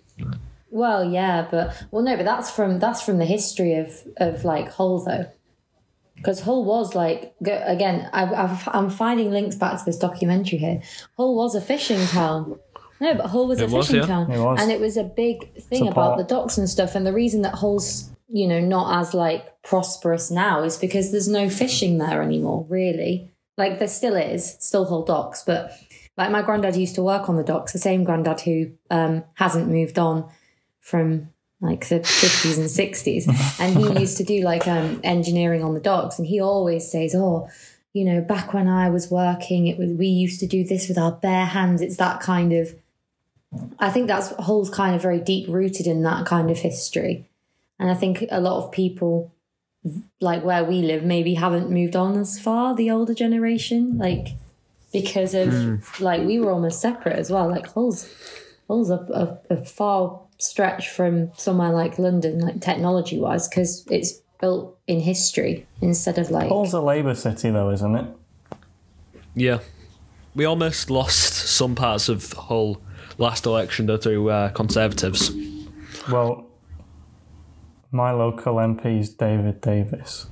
Well, 0.70 1.04
yeah, 1.04 1.46
but 1.50 1.74
well, 1.90 2.02
no, 2.02 2.16
but 2.16 2.24
that's 2.24 2.50
from 2.50 2.78
that's 2.78 3.02
from 3.02 3.18
the 3.18 3.24
history 3.26 3.74
of 3.74 4.02
of 4.18 4.44
like 4.44 4.70
Hull 4.70 5.00
though, 5.04 5.26
because 6.16 6.40
Hull 6.42 6.64
was 6.64 6.94
like 6.94 7.34
go, 7.42 7.60
again. 7.66 8.08
I, 8.12 8.24
I've, 8.32 8.68
I'm 8.68 8.88
finding 8.88 9.30
links 9.32 9.56
back 9.56 9.78
to 9.78 9.84
this 9.84 9.98
documentary 9.98 10.58
here. 10.58 10.80
Hull 11.16 11.34
was 11.34 11.54
a 11.54 11.60
fishing 11.60 12.06
town. 12.06 12.58
No, 13.00 13.14
but 13.14 13.26
Hull 13.26 13.46
was 13.48 13.60
It 13.60 13.72
a 13.72 13.74
was, 13.74 13.86
fishing 13.86 14.00
yeah. 14.02 14.06
town, 14.06 14.30
It 14.30 14.38
was. 14.40 14.60
and 14.60 14.70
it 14.70 14.80
was 14.80 14.96
a 14.96 15.04
big 15.04 15.54
thing 15.54 15.86
Support. 15.86 15.92
about 15.92 16.18
the 16.18 16.24
docks 16.24 16.58
and 16.58 16.68
stuff. 16.68 16.94
And 16.94 17.06
the 17.06 17.12
reason 17.12 17.42
that 17.42 17.54
Hull's 17.54 18.10
you 18.28 18.46
know 18.46 18.60
not 18.60 19.00
as 19.00 19.12
like 19.14 19.60
prosperous 19.62 20.30
now 20.30 20.62
is 20.62 20.76
because 20.76 21.10
there's 21.10 21.26
no 21.28 21.48
fishing 21.48 21.98
there 21.98 22.22
anymore. 22.22 22.66
Really, 22.68 23.30
like 23.56 23.78
there 23.78 23.88
still 23.88 24.16
is, 24.16 24.56
still 24.60 24.84
Hull 24.84 25.04
docks, 25.04 25.42
but 25.44 25.72
like 26.16 26.30
my 26.30 26.42
granddad 26.42 26.76
used 26.76 26.94
to 26.96 27.02
work 27.02 27.28
on 27.28 27.36
the 27.36 27.42
docks. 27.44 27.72
The 27.72 27.78
same 27.78 28.04
granddad 28.04 28.40
who 28.42 28.72
um, 28.90 29.24
hasn't 29.34 29.68
moved 29.68 29.98
on 29.98 30.28
from 30.80 31.30
like 31.62 31.88
the 31.88 32.00
50s 32.00 32.56
and 32.56 32.68
60s 32.68 33.60
and 33.60 33.76
he 33.76 34.00
used 34.00 34.16
to 34.16 34.24
do 34.24 34.40
like 34.40 34.66
um 34.66 34.98
engineering 35.04 35.62
on 35.62 35.74
the 35.74 35.80
docks 35.80 36.18
and 36.18 36.26
he 36.26 36.40
always 36.40 36.90
says 36.90 37.14
oh 37.14 37.46
you 37.92 38.02
know 38.02 38.22
back 38.22 38.54
when 38.54 38.66
i 38.66 38.88
was 38.88 39.10
working 39.10 39.66
it 39.66 39.76
was 39.76 39.90
we 39.90 40.06
used 40.06 40.40
to 40.40 40.46
do 40.46 40.64
this 40.64 40.88
with 40.88 40.96
our 40.96 41.12
bare 41.12 41.44
hands 41.44 41.82
it's 41.82 41.98
that 41.98 42.18
kind 42.20 42.54
of 42.54 42.74
i 43.78 43.90
think 43.90 44.06
that's 44.06 44.30
Hull's 44.38 44.70
kind 44.70 44.94
of 44.94 45.02
very 45.02 45.20
deep 45.20 45.48
rooted 45.48 45.86
in 45.86 46.02
that 46.02 46.26
kind 46.26 46.50
of 46.50 46.58
history 46.58 47.28
and 47.78 47.90
i 47.90 47.94
think 47.94 48.24
a 48.30 48.40
lot 48.40 48.64
of 48.64 48.72
people 48.72 49.32
like 50.20 50.44
where 50.44 50.62
we 50.64 50.82
live 50.82 51.02
maybe 51.02 51.34
haven't 51.34 51.70
moved 51.70 51.96
on 51.96 52.18
as 52.18 52.38
far 52.38 52.74
the 52.74 52.90
older 52.90 53.14
generation 53.14 53.96
like 53.96 54.28
because 54.92 55.34
of 55.34 55.52
hmm. 55.52 55.76
like 56.00 56.22
we 56.26 56.38
were 56.38 56.50
almost 56.50 56.80
separate 56.80 57.16
as 57.16 57.30
well 57.30 57.48
like 57.48 57.66
Hull's 57.68 58.12
Hull's 58.70 58.90
a, 58.90 59.38
a, 59.50 59.54
a 59.54 59.64
far 59.64 60.20
stretch 60.38 60.88
from 60.88 61.32
somewhere 61.36 61.70
like 61.70 61.98
London, 61.98 62.38
like 62.38 62.60
technology 62.60 63.18
wise, 63.18 63.48
because 63.48 63.84
it's 63.90 64.12
built 64.40 64.78
in 64.86 65.00
history 65.00 65.66
instead 65.80 66.18
of 66.18 66.30
like. 66.30 66.48
Hull's 66.48 66.72
a 66.72 66.80
Labour 66.80 67.16
city, 67.16 67.50
though, 67.50 67.70
isn't 67.70 67.96
it? 67.96 68.06
Yeah. 69.34 69.58
We 70.36 70.44
almost 70.44 70.88
lost 70.88 71.34
some 71.34 71.74
parts 71.74 72.08
of 72.08 72.32
Hull 72.32 72.80
last 73.20 73.46
election 73.46 73.86
though 73.86 73.96
to 73.98 74.30
uh, 74.30 74.48
Conservatives. 74.50 75.30
Well, 76.10 76.46
my 77.92 78.10
local 78.12 78.56
MP 78.56 78.98
is 79.00 79.10
David 79.10 79.60
Davis. 79.60 80.26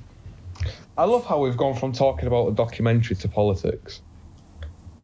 I 0.97 1.05
love 1.05 1.25
how 1.25 1.39
we've 1.39 1.55
gone 1.55 1.75
from 1.75 1.93
talking 1.93 2.27
about 2.27 2.47
a 2.47 2.51
documentary 2.53 3.15
to 3.17 3.27
politics. 3.29 4.01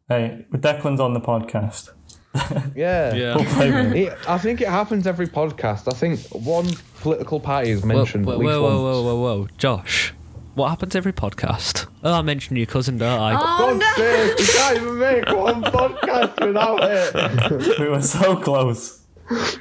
Hey, 0.08 0.44
Declan's 0.52 1.00
on 1.00 1.14
the 1.14 1.20
podcast. 1.20 1.90
Yeah. 2.74 3.14
Yeah. 3.14 3.36
We'll 3.36 3.46
play 3.46 3.70
with 3.70 3.92
it. 3.92 3.96
It, 3.96 4.18
I 4.28 4.36
think 4.36 4.60
it 4.60 4.68
happens 4.68 5.06
every 5.06 5.26
podcast. 5.26 5.90
I 5.90 5.96
think 5.96 6.20
one 6.32 6.66
political 7.00 7.40
party 7.40 7.70
is 7.70 7.80
Whoa, 7.80 7.88
mentioned 7.88 8.26
whoa, 8.26 8.32
at 8.34 8.38
least 8.40 8.50
whoa, 8.50 8.62
once. 8.62 8.74
whoa, 8.74 9.02
whoa, 9.02 9.16
whoa, 9.16 9.38
whoa. 9.38 9.48
Josh, 9.56 10.12
what 10.56 10.70
happens 10.70 10.96
every 10.96 11.12
podcast? 11.12 11.86
Oh, 12.02 12.14
I 12.14 12.22
mentioned 12.22 12.56
your 12.58 12.66
cousin, 12.66 12.98
don't 12.98 13.20
I? 13.20 13.34
Oh 13.34 13.78
God's 13.78 13.96
sake, 13.96 14.38
you 14.40 14.46
can't 14.54 14.76
even 14.78 14.98
make 14.98 15.26
one 15.28 15.62
podcast 15.62 16.44
without 16.46 16.78
it. 16.82 17.78
We 17.78 17.88
were 17.88 18.02
so 18.02 18.36
close. 18.36 19.02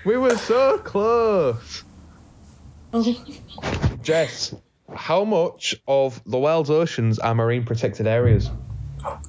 We 0.06 0.18
were 0.18 0.38
so 0.38 0.78
close. 0.80 1.84
Jess, 4.04 4.56
how 4.94 5.26
much 5.26 5.76
of 5.88 6.22
the 6.26 6.40
world's 6.40 6.70
oceans 6.70 7.20
are 7.20 7.36
marine 7.36 7.66
protected 7.66 8.08
areas? 8.08 8.50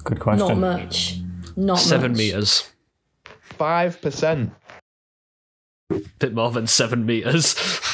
Good 0.03 0.19
question. 0.19 0.47
Not 0.47 0.79
much. 0.79 1.19
Not 1.55 1.79
Seven 1.79 2.11
much. 2.11 2.17
meters. 2.17 2.69
Five 3.41 4.01
percent. 4.01 4.53
Bit 6.19 6.33
more 6.33 6.51
than 6.51 6.67
seven 6.67 7.05
meters. 7.05 7.55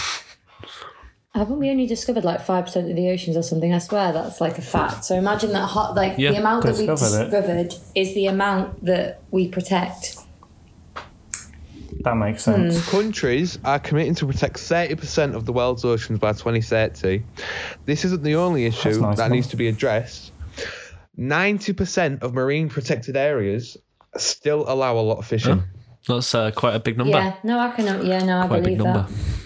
Haven't 1.36 1.58
we 1.58 1.70
only 1.72 1.88
discovered 1.88 2.24
like 2.24 2.42
five 2.42 2.66
percent 2.66 2.90
of 2.92 2.96
the 2.96 3.10
oceans 3.10 3.36
or 3.36 3.42
something? 3.42 3.74
I 3.74 3.80
swear 3.80 4.12
that's 4.14 4.40
like 4.40 4.58
a 4.60 4.62
fact. 4.62 5.04
So 5.06 5.16
imagine 5.16 5.52
that 5.54 5.66
hot, 5.66 5.96
like 5.96 6.14
Yeah. 6.18 6.32
the 6.32 6.38
amount 6.38 6.64
that 6.66 6.78
we 6.78 6.86
Discovered 6.86 7.22
it. 7.22 7.32
discovered 7.32 7.74
is 7.96 8.14
the 8.14 8.28
amount 8.28 8.86
that 8.86 9.20
we 9.32 9.48
protect. 9.48 10.18
That 12.02 12.18
makes 12.18 12.44
sense. 12.44 12.88
Countries 12.90 13.58
are 13.66 13.80
committing 13.80 14.14
to 14.16 14.28
protect 14.28 14.58
30% 14.58 15.36
of 15.36 15.46
the 15.46 15.54
world's 15.54 15.86
oceans 15.86 16.20
by 16.20 16.34
2030. 16.34 17.24
This 17.86 18.04
isn't 18.06 18.24
the 18.24 18.36
only 18.36 18.66
issue 18.66 19.00
nice, 19.00 19.18
that 19.18 19.30
man. 19.30 19.32
needs 19.32 19.48
to 19.48 19.56
be 19.56 19.68
addressed. 19.70 20.32
90% 21.18 22.22
of 22.22 22.34
marine 22.34 22.70
protected 22.70 23.16
areas 23.16 23.78
still 24.18 24.66
allow 24.68 24.98
a 24.98 25.02
lot 25.02 25.18
of 25.18 25.26
fishing. 25.26 25.64
That's 26.08 26.36
uh, 26.36 26.52
quite 26.52 26.76
a 26.76 26.80
big 26.80 26.98
number. 26.98 27.18
Yeah, 27.18 27.36
no, 27.44 27.58
I 27.60 27.72
can. 27.72 28.06
Yeah, 28.06 28.20
no, 28.24 28.42
I 28.42 28.48
quite 28.48 28.58
a 28.58 28.62
big 28.64 28.78
believe 28.78 28.94
number. 28.94 29.08
that. 29.10 29.43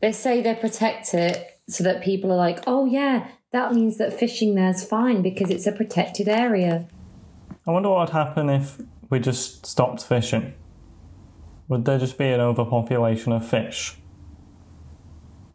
They 0.00 0.12
say 0.12 0.40
they 0.40 0.54
protect 0.54 1.14
it 1.14 1.58
so 1.68 1.84
that 1.84 2.02
people 2.02 2.32
are 2.32 2.36
like, 2.36 2.62
oh 2.66 2.86
yeah, 2.86 3.28
that 3.52 3.72
means 3.72 3.98
that 3.98 4.12
fishing 4.12 4.54
there's 4.54 4.84
fine 4.84 5.22
because 5.22 5.50
it's 5.50 5.66
a 5.66 5.72
protected 5.72 6.28
area. 6.28 6.88
I 7.66 7.70
wonder 7.70 7.90
what 7.90 8.00
would 8.00 8.10
happen 8.10 8.48
if 8.48 8.80
we 9.10 9.20
just 9.20 9.66
stopped 9.66 10.04
fishing. 10.04 10.54
Would 11.68 11.84
there 11.84 11.98
just 11.98 12.16
be 12.16 12.28
an 12.28 12.40
overpopulation 12.40 13.32
of 13.32 13.46
fish? 13.46 13.96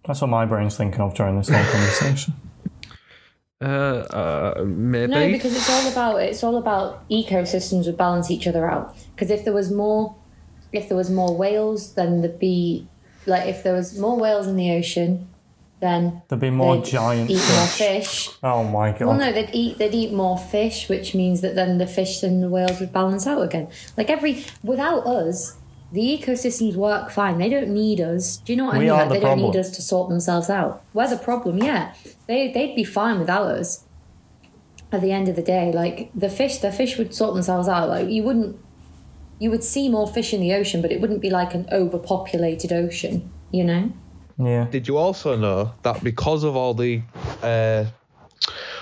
That's 0.06 0.22
what 0.22 0.30
my 0.30 0.46
brain's 0.46 0.78
thinking 0.78 1.02
of 1.02 1.14
during 1.16 1.38
this 1.38 1.50
whole 1.50 1.64
conversation. 1.66 2.34
Uh, 3.62 4.56
uh, 4.58 4.64
maybe. 4.66 5.08
No, 5.10 5.32
because 5.32 5.56
it's 5.56 5.70
all 5.70 5.90
about 5.90 6.22
it's 6.22 6.44
all 6.44 6.58
about 6.58 7.08
ecosystems 7.10 7.86
would 7.86 7.96
balance 7.96 8.30
each 8.30 8.46
other 8.46 8.70
out. 8.70 8.94
Because 9.16 9.32
if 9.32 9.46
there 9.46 9.54
was 9.54 9.72
more, 9.72 10.18
if 10.74 10.90
there 10.90 10.98
was 10.98 11.10
more 11.10 11.38
whales, 11.38 11.94
then 11.94 12.20
there'd 12.20 12.40
be 12.40 12.90
like 13.26 13.48
if 13.48 13.64
there 13.64 13.74
was 13.74 13.98
more 13.98 14.18
whales 14.18 14.48
in 14.48 14.56
the 14.56 14.72
ocean, 14.72 15.28
then 15.80 16.22
There'd 16.30 16.40
be 16.40 16.50
more 16.50 16.78
they'd 16.78 16.86
giant 16.86 17.30
eat 17.30 17.36
more 17.36 17.68
fish. 17.68 18.28
fish. 18.28 18.30
Oh 18.42 18.64
my 18.64 18.92
god. 18.92 19.02
Well, 19.02 19.18
no, 19.18 19.32
they'd 19.32 19.50
eat 19.54 19.78
they'd 19.78 19.94
eat 19.94 20.14
more 20.14 20.38
fish, 20.38 20.88
which 20.90 21.14
means 21.14 21.42
that 21.42 21.56
then 21.56 21.78
the 21.78 21.88
fish 21.88 22.24
and 22.24 22.42
the 22.42 22.50
whales 22.50 22.80
would 22.80 22.94
balance 22.94 23.28
out 23.28 23.42
again. 23.42 23.68
Like 23.98 24.10
every 24.10 24.46
without 24.64 25.06
us, 25.06 25.58
the 25.92 26.02
ecosystems 26.18 26.76
work 26.76 27.12
fine. 27.12 27.38
They 27.38 27.50
don't 27.50 27.70
need 27.70 28.00
us. 28.02 28.38
Do 28.38 28.54
you 28.54 28.58
know 28.58 28.66
what 28.66 28.78
We 28.78 28.90
I 28.90 28.94
are 28.94 29.00
mean? 29.00 29.10
Like, 29.10 29.10
the 29.10 29.14
they 29.14 29.36
don't 29.36 29.42
need 29.42 29.56
us 29.60 29.70
to 29.72 29.82
sort 29.82 30.10
themselves 30.10 30.50
out. 30.50 30.84
We're 30.94 31.10
the 31.10 31.18
problem. 31.18 31.58
Yeah, 31.60 31.94
they 32.28 32.52
they'd 32.52 32.76
be 32.76 32.84
fine 32.84 33.20
without 33.20 33.48
us. 33.48 33.84
At 34.92 35.02
the 35.02 35.12
end 35.12 35.28
of 35.28 35.36
the 35.36 35.42
day, 35.42 35.72
like 35.72 36.12
the 36.16 36.30
fish, 36.30 36.60
the 36.60 36.72
fish 36.72 36.98
would 37.00 37.14
sort 37.16 37.34
themselves 37.34 37.68
out. 37.68 37.90
Like 37.90 38.10
you 38.10 38.22
wouldn't, 38.24 38.58
you 39.40 39.50
would 39.50 39.64
see 39.64 39.90
more 39.90 40.08
fish 40.08 40.34
in 40.34 40.42
the 40.42 40.54
ocean, 40.54 40.82
but 40.82 40.92
it 40.92 41.02
wouldn't 41.02 41.22
be 41.22 41.30
like 41.30 41.54
an 41.54 41.68
overpopulated 41.72 42.72
ocean. 42.72 43.32
You 43.52 43.64
know? 43.64 43.94
yeah. 44.38 44.66
Did 44.66 44.88
you 44.88 44.98
also 44.98 45.36
know 45.36 45.74
that 45.84 46.04
because 46.04 46.44
of 46.44 46.56
all 46.56 46.74
the 46.74 47.02
uh, 47.42 47.86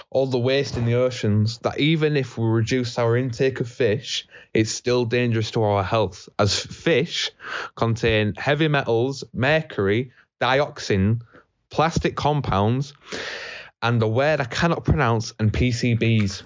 all 0.09 0.27
the 0.27 0.37
waste 0.37 0.75
in 0.75 0.85
the 0.85 0.95
oceans, 0.95 1.57
that 1.59 1.79
even 1.79 2.17
if 2.17 2.37
we 2.37 2.45
reduce 2.45 2.99
our 2.99 3.15
intake 3.15 3.61
of 3.61 3.69
fish, 3.69 4.27
it's 4.53 4.71
still 4.71 5.05
dangerous 5.05 5.51
to 5.51 5.63
our 5.63 5.83
health, 5.83 6.27
as 6.37 6.59
fish 6.59 7.31
contain 7.75 8.33
heavy 8.35 8.67
metals, 8.67 9.23
mercury, 9.33 10.11
dioxin, 10.41 11.21
plastic 11.69 12.15
compounds, 12.15 12.93
and 13.81 14.01
the 14.01 14.07
word 14.07 14.41
I 14.41 14.45
cannot 14.45 14.83
pronounce, 14.83 15.33
and 15.39 15.51
PCBs. 15.51 16.43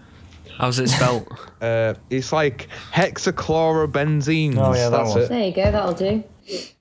How's 0.57 0.79
it 0.79 0.89
spelt? 0.89 1.27
Uh, 1.61 1.95
it's 2.11 2.31
like 2.31 2.67
hexachlorobenzene. 2.91 4.55
Oh, 4.57 4.75
yeah, 4.75 4.89
that 4.89 4.97
That's 4.97 5.09
one. 5.09 5.21
it. 5.23 5.29
There 5.29 5.45
you 5.45 5.55
go. 5.55 5.71
That'll 5.71 5.93
do. 5.95 6.23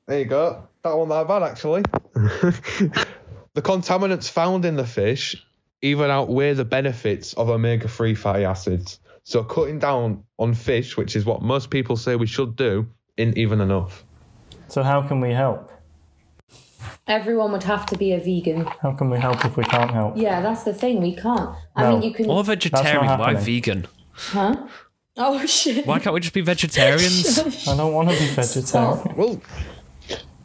There 0.07 0.19
you 0.19 0.25
go. 0.27 0.69
That 0.83 0.95
wasn't 0.95 1.11
that 1.11 1.29
bad, 1.29 1.43
actually. 1.43 1.83
the 3.55 3.63
contaminants 3.63 4.29
found 4.29 4.67
in 4.67 4.77
the 4.77 4.85
fish 4.85 5.43
even 5.81 6.11
outweigh 6.11 6.53
the 6.53 6.65
benefits 6.67 7.33
of 7.35 7.49
omega 7.49 7.89
3 7.89 8.15
fatty 8.15 8.45
acids. 8.45 9.01
So, 9.23 9.43
cutting 9.43 9.79
down 9.79 10.25
on 10.39 10.53
fish, 10.53 10.99
which 10.99 11.17
is 11.17 11.25
what 11.25 11.41
most 11.41 11.71
people 11.71 11.97
say 11.97 12.17
we 12.17 12.27
should 12.27 12.57
do, 12.57 12.87
isn't 13.17 13.39
even 13.39 13.63
enough. 13.63 14.05
So 14.69 14.83
how 14.83 15.03
can 15.03 15.21
we 15.21 15.31
help? 15.31 15.71
Everyone 17.07 17.53
would 17.53 17.63
have 17.65 17.87
to 17.87 17.99
be 17.99 18.13
a 18.13 18.19
vegan. 18.19 18.65
How 18.83 18.93
can 18.93 19.11
we 19.11 19.19
help 19.19 19.45
if 19.45 19.57
we 19.57 19.65
can't 19.65 19.91
help? 19.91 20.17
Yeah, 20.17 20.41
that's 20.41 20.63
the 20.65 20.73
thing. 20.75 21.01
We 21.03 21.15
can't. 21.15 21.51
I 21.77 21.83
No. 21.83 21.93
mean, 21.93 22.03
you 22.03 22.13
can. 22.15 22.31
or 22.31 22.43
vegetarian. 22.45 23.07
Why 23.07 23.17
happening. 23.33 23.43
vegan? 23.43 23.87
Huh? 24.13 24.67
Oh 25.17 25.45
shit! 25.59 25.87
Why 25.87 25.99
can't 26.01 26.13
we 26.15 26.21
just 26.21 26.35
be 26.35 26.41
vegetarians? 26.41 27.39
I 27.69 27.77
don't 27.77 27.93
want 27.93 28.11
to 28.11 28.19
be 28.19 28.27
vegetarian. 28.27 29.15
Well, 29.17 29.41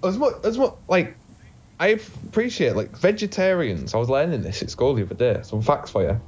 as 0.04 0.18
much, 0.18 0.34
as 0.44 0.58
much, 0.58 0.74
like, 0.88 1.16
I 1.80 1.88
appreciate, 2.28 2.76
like, 2.76 2.96
vegetarians. 2.98 3.94
I 3.94 3.98
was 3.98 4.10
learning 4.10 4.42
this 4.44 4.62
at 4.62 4.70
school 4.70 4.94
the 4.94 5.04
other 5.04 5.16
day. 5.16 5.40
Some 5.44 5.62
facts 5.62 5.92
for 5.92 6.04
you. 6.04 6.22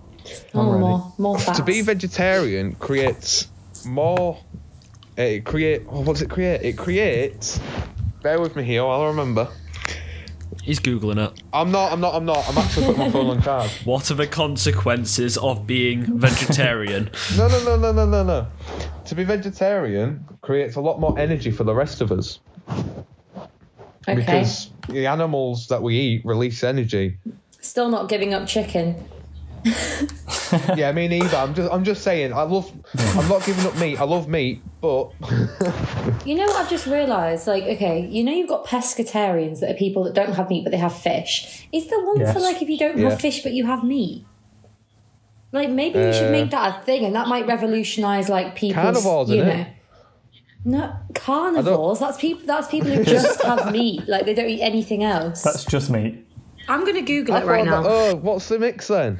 oh, 0.54 0.78
more, 0.80 1.13
more 1.17 1.38
facts. 1.39 1.58
To 1.60 1.63
be 1.63 1.82
vegetarian 1.82 2.74
creates 2.76 3.47
more. 3.86 4.39
It 5.17 5.45
create. 5.45 5.84
Oh, 5.89 6.00
what 6.02 6.13
does 6.13 6.21
it 6.21 6.30
create? 6.30 6.62
It 6.63 6.78
creates. 6.78 7.60
Bear 8.24 8.39
with 8.39 8.56
me 8.56 8.63
here. 8.63 8.84
I'll 8.84 9.08
remember. 9.08 9.47
He's 10.63 10.79
googling 10.79 11.25
it. 11.25 11.41
I'm 11.53 11.71
not. 11.71 11.91
I'm 11.91 12.01
not. 12.01 12.13
I'm 12.13 12.25
not. 12.25 12.47
I'm 12.47 12.57
actually 12.57 12.87
putting 12.87 12.99
my 12.99 13.11
phone 13.11 13.27
on 13.27 13.41
charge. 13.41 13.71
What 13.85 14.11
are 14.11 14.15
the 14.15 14.27
consequences 14.27 15.37
of 15.37 15.65
being 15.65 16.19
vegetarian? 16.19 17.09
No, 17.37 17.47
no, 17.47 17.63
no, 17.63 17.77
no, 17.77 17.91
no, 17.91 18.05
no, 18.05 18.23
no. 18.23 18.47
To 19.05 19.15
be 19.15 19.23
vegetarian 19.23 20.25
creates 20.41 20.75
a 20.75 20.81
lot 20.81 20.99
more 20.99 21.17
energy 21.17 21.51
for 21.51 21.63
the 21.63 21.73
rest 21.73 22.01
of 22.01 22.11
us 22.11 22.39
okay. 24.07 24.15
because 24.15 24.69
the 24.89 25.07
animals 25.07 25.67
that 25.67 25.81
we 25.81 25.97
eat 25.97 26.25
release 26.25 26.63
energy. 26.63 27.17
Still 27.61 27.89
not 27.89 28.09
giving 28.09 28.33
up 28.33 28.47
chicken. 28.47 28.95
Yeah, 30.75 30.91
me 30.91 31.07
neither. 31.07 31.37
I'm 31.37 31.53
just. 31.53 31.71
I'm 31.71 31.85
just 31.85 32.03
saying. 32.03 32.33
I 32.33 32.41
love. 32.41 32.69
I'm 32.97 33.27
not 33.30 33.45
giving 33.45 33.65
up 33.65 33.77
meat. 33.77 33.99
I 33.99 34.04
love 34.04 34.27
meat, 34.27 34.62
but 34.82 35.12
You 36.25 36.36
know 36.36 36.45
what 36.45 36.58
I've 36.58 36.69
just 36.69 36.88
realised? 36.88 37.47
Like, 37.47 37.63
okay, 37.63 38.06
you 38.06 38.23
know 38.23 38.34
you've 38.34 38.49
got 38.49 38.65
pescatarians 38.65 39.60
that 39.62 39.71
are 39.71 39.77
people 39.77 40.04
that 40.04 40.13
don't 40.13 40.34
have 40.34 40.49
meat 40.49 40.63
but 40.65 40.71
they 40.71 40.77
have 40.77 40.93
fish. 40.95 41.67
Is 41.71 41.88
there 41.89 42.01
one 42.04 42.19
Yes. 42.19 42.34
for 42.34 42.39
like 42.39 42.62
if 42.62 42.67
you 42.69 42.77
don't 42.77 42.97
Yeah. 42.97 43.10
have 43.12 43.21
fish 43.21 43.43
but 43.43 43.54
you 43.54 43.65
have 43.65 43.84
meat? 43.84 44.25
Like 45.54 45.69
maybe 45.69 45.99
we 45.99 46.12
should 46.13 46.30
Uh, 46.30 46.32
make 46.32 46.49
that 46.51 46.80
a 46.82 46.86
thing, 46.86 47.04
and 47.06 47.15
that 47.15 47.27
might 47.27 47.45
revolutionise 47.47 48.30
like 48.30 48.56
people's. 48.56 48.84
Carnivores, 48.84 49.30
you 49.30 49.36
isn't 49.41 49.47
know. 49.47 49.62
it? 49.62 49.67
No 50.63 50.93
carnivores. 51.15 51.99
That's 51.99 52.17
people. 52.17 52.43
That's 52.45 52.67
people 52.67 52.89
who 52.91 53.04
just 53.17 53.41
have 53.43 53.71
meat. 53.71 54.08
Like 54.08 54.25
they 54.25 54.34
don't 54.34 54.49
eat 54.49 54.62
anything 54.62 55.04
else. 55.04 55.41
That's 55.43 55.65
just 55.65 55.89
meat. 55.89 56.25
I'm 56.69 56.86
gonna 56.86 57.01
Google 57.01 57.36
I 57.36 57.41
it 57.41 57.45
right 57.47 57.65
now. 57.65 57.82
that- 57.84 57.89
oh, 57.91 58.15
what's 58.15 58.47
the 58.49 58.60
mix 58.60 58.88
then? 58.88 59.19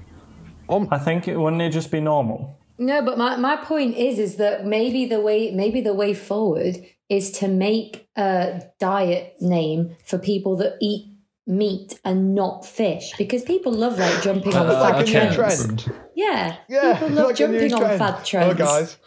I 0.70 0.98
think 1.00 1.28
it 1.28 1.38
wouldn't 1.38 1.62
it 1.62 1.72
just 1.72 1.92
be 1.92 2.00
normal? 2.00 2.58
No, 2.82 3.02
but 3.04 3.18
my, 3.18 3.36
my 3.38 3.56
point 3.58 3.96
is 3.96 4.18
is 4.20 4.36
that 4.38 4.66
maybe 4.66 5.06
the 5.06 5.22
way 5.22 5.52
maybe 5.52 5.82
the 5.82 5.94
way 5.94 6.14
forward 6.14 6.78
is 7.10 7.32
to 7.40 7.48
make 7.48 8.08
a 8.18 8.64
diet 8.80 9.36
name 9.40 9.96
for 10.06 10.18
people 10.18 10.56
that 10.58 10.74
eat 10.82 11.08
meat 11.46 12.00
and 12.06 12.34
not 12.34 12.66
fish 12.66 13.12
because 13.18 13.44
people 13.44 13.72
love 13.72 13.98
like 14.00 14.22
jumping 14.24 14.56
on 14.56 14.68
Uh, 14.68 14.72
fad 14.82 14.96
Like 14.96 15.08
a 15.08 15.12
trends. 15.12 15.36
trend. 15.36 15.86
Yeah, 16.16 16.56
Yeah, 16.70 16.94
people 16.94 17.10
love 17.16 17.28
like 17.28 17.36
jumping 17.36 17.74
on 17.74 17.80
trend. 17.82 18.00
fad 18.00 18.26
trends. 18.26 18.52
Oh, 18.52 18.66
guys. 18.66 18.98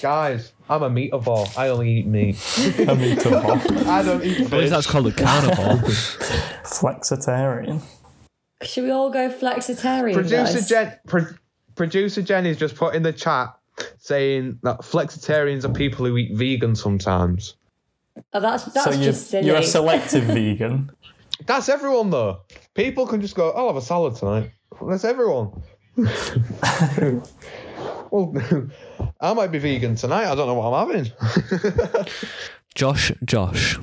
Guys, 0.00 0.52
I'm 0.70 0.82
a 0.82 0.88
meatavore. 0.90 1.46
I 1.58 1.68
only 1.68 1.90
eat 1.98 2.06
meat. 2.06 2.36
I'm 2.78 2.88
a 2.88 2.96
meatball. 2.96 3.86
I 3.86 4.02
don't 4.02 4.24
eat 4.24 4.40
I 4.40 4.44
believe 4.44 4.50
fish. 4.50 4.70
that's 4.70 4.86
called 4.86 5.06
a 5.08 5.12
carnivore. 5.12 5.76
Flexitarian. 6.64 7.82
Should 8.62 8.84
we 8.84 8.90
all 8.90 9.10
go 9.10 9.28
flexitarian? 9.30 10.14
Producer 10.14 10.44
guys? 10.58 10.68
Jen, 10.68 10.98
pro- 11.06 11.26
producer 11.80 12.20
Jenny's 12.20 12.58
just 12.58 12.76
put 12.76 12.94
in 12.94 13.02
the 13.02 13.10
chat 13.10 13.56
saying 13.96 14.58
that 14.64 14.80
flexitarians 14.80 15.64
are 15.64 15.72
people 15.72 16.04
who 16.04 16.14
eat 16.18 16.36
vegan 16.36 16.76
sometimes. 16.76 17.54
Oh, 18.34 18.40
that's 18.40 18.64
that's 18.66 18.84
so 18.84 18.90
you're, 18.90 19.02
just 19.02 19.30
silly. 19.30 19.46
you're 19.46 19.56
a 19.56 19.62
selective 19.78 20.24
vegan. 20.24 20.90
That's 21.46 21.70
everyone 21.70 22.10
though. 22.10 22.42
People 22.74 23.06
can 23.06 23.22
just 23.22 23.34
go, 23.34 23.52
"I'll 23.52 23.68
have 23.68 23.76
a 23.76 23.80
salad 23.80 24.14
tonight." 24.16 24.50
That's 24.86 25.06
everyone. 25.06 25.62
well, 28.10 28.34
I 29.22 29.32
might 29.32 29.50
be 29.50 29.58
vegan 29.58 29.94
tonight. 29.94 30.30
I 30.30 30.34
don't 30.34 30.48
know 30.48 30.54
what 30.54 30.74
I'm 30.74 30.86
having. 30.86 31.10
Josh, 32.74 33.10
Josh, 33.24 33.78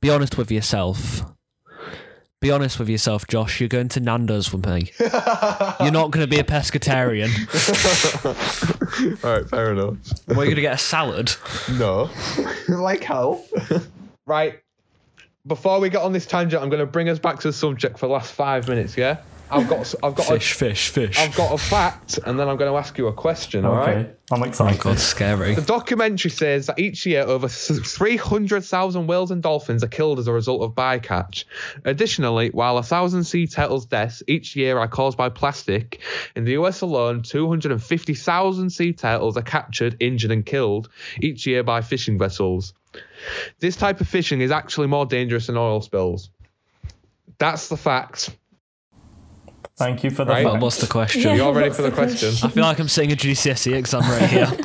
be 0.00 0.08
honest 0.08 0.38
with 0.38 0.50
yourself. 0.50 1.22
Be 2.40 2.50
honest 2.50 2.78
with 2.78 2.88
yourself, 2.88 3.26
Josh. 3.26 3.60
You're 3.60 3.68
going 3.68 3.88
to 3.90 4.00
Nando's 4.00 4.50
with 4.50 4.64
me. 4.64 4.90
You're 4.98 5.92
not 5.92 6.10
going 6.10 6.24
to 6.24 6.26
be 6.26 6.38
a 6.38 6.44
pescatarian. 6.44 7.28
All 9.24 9.30
right, 9.36 9.46
fair 9.46 9.72
enough. 9.72 9.98
We're 10.26 10.36
going 10.36 10.54
to 10.54 10.62
get 10.62 10.72
a 10.72 10.78
salad. 10.78 11.34
No, 11.72 12.08
like 12.68 13.04
how? 13.04 13.42
right. 14.26 14.58
Before 15.46 15.80
we 15.80 15.90
get 15.90 16.00
on 16.00 16.14
this 16.14 16.24
tangent, 16.24 16.62
I'm 16.62 16.70
going 16.70 16.80
to 16.80 16.86
bring 16.86 17.10
us 17.10 17.18
back 17.18 17.40
to 17.40 17.48
the 17.48 17.52
subject 17.52 17.98
for 17.98 18.06
the 18.06 18.12
last 18.12 18.32
five 18.32 18.68
minutes. 18.68 18.96
Yeah, 18.96 19.18
I've 19.50 19.68
got, 19.68 19.94
I've 20.02 20.14
got, 20.14 20.26
Fish, 20.26 20.52
a, 20.52 20.54
fish, 20.54 20.88
fish. 20.88 21.18
I've 21.18 21.34
got 21.34 21.52
a 21.52 21.58
fact, 21.58 22.18
and 22.24 22.38
then 22.38 22.48
I'm 22.48 22.56
going 22.56 22.70
to 22.70 22.78
ask 22.78 22.96
you 22.98 23.08
a 23.08 23.12
question. 23.12 23.64
All 23.64 23.74
right. 23.74 23.96
Okay, 23.96 24.10
I'm 24.30 24.42
excited. 24.42 24.80
Oh, 24.80 24.82
God, 24.82 24.98
scary. 24.98 25.54
The 25.54 25.62
documentary 25.62 26.30
says 26.30 26.66
that 26.66 26.78
each 26.78 27.04
year 27.06 27.22
over 27.22 27.48
300,000 27.48 29.06
whales 29.06 29.30
and 29.30 29.42
dolphins 29.42 29.82
are 29.82 29.88
killed 29.88 30.18
as 30.18 30.28
a 30.28 30.32
result 30.32 30.62
of 30.62 30.74
bycatch. 30.74 31.44
Additionally, 31.84 32.50
while 32.50 32.78
a 32.78 32.82
thousand 32.82 33.24
sea 33.24 33.46
turtles' 33.46 33.86
deaths 33.86 34.22
each 34.28 34.54
year 34.54 34.78
are 34.78 34.88
caused 34.88 35.18
by 35.18 35.28
plastic, 35.28 36.00
in 36.36 36.44
the 36.44 36.52
US 36.52 36.80
alone, 36.80 37.22
250,000 37.22 38.70
sea 38.70 38.92
turtles 38.92 39.36
are 39.36 39.42
captured, 39.42 39.96
injured, 40.00 40.30
and 40.30 40.46
killed 40.46 40.88
each 41.20 41.46
year 41.46 41.62
by 41.62 41.80
fishing 41.80 42.18
vessels. 42.18 42.72
This 43.58 43.76
type 43.76 44.00
of 44.00 44.08
fishing 44.08 44.40
is 44.40 44.50
actually 44.50 44.86
more 44.86 45.06
dangerous 45.06 45.46
than 45.46 45.56
oil 45.56 45.80
spills. 45.80 46.30
That's 47.38 47.68
the 47.68 47.76
fact. 47.76 48.36
Thank 49.80 50.04
you 50.04 50.10
for 50.10 50.26
the 50.26 50.32
Right. 50.32 50.44
But 50.44 50.52
fact. 50.52 50.62
what's 50.62 50.76
the 50.80 50.86
question? 50.86 51.22
Yeah. 51.22 51.34
You're 51.36 51.54
ready 51.54 51.70
for 51.70 51.80
the 51.80 51.88
the 51.88 51.94
question? 51.96 52.28
I 52.46 52.48
feel 52.52 52.64
like 52.64 52.78
I'm 52.78 52.88
sitting 52.88 53.12
a 53.12 53.16
GCSE 53.16 53.72
exam 53.74 54.02
right 54.02 54.28
here. 54.28 54.46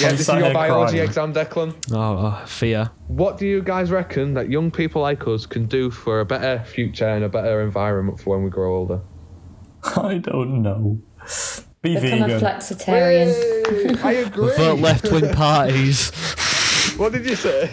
Yeah, 0.00 0.10
this 0.12 0.20
is 0.20 0.28
your 0.28 0.52
biology 0.54 0.92
crying. 0.98 1.08
exam, 1.08 1.32
Declan. 1.34 1.74
oh, 1.92 2.26
oh, 2.40 2.46
fear. 2.46 2.90
What 3.08 3.38
do 3.38 3.46
you 3.46 3.60
guys 3.62 3.90
reckon 3.90 4.34
that 4.34 4.48
young 4.48 4.70
people 4.70 5.02
like 5.02 5.26
us 5.28 5.46
can 5.46 5.66
do 5.66 5.90
for 5.90 6.20
a 6.20 6.24
better 6.24 6.64
future 6.64 7.06
and 7.08 7.22
a 7.24 7.28
better 7.28 7.60
environment 7.60 8.18
for 8.20 8.34
when 8.36 8.44
we 8.44 8.50
grow 8.50 8.74
older? 8.76 9.00
I 9.96 10.18
don't 10.18 10.62
know. 10.62 10.98
Be 11.82 11.94
Become 12.00 12.22
a 12.22 12.26
vegan. 12.28 12.40
flexitarian. 12.40 14.02
I 14.04 14.12
agree. 14.26 14.56
Vote 14.56 14.78
left 14.78 15.10
wing 15.12 15.32
parties. 15.34 16.10
What 16.96 17.12
did 17.12 17.24
you 17.28 17.36
say? 17.36 17.70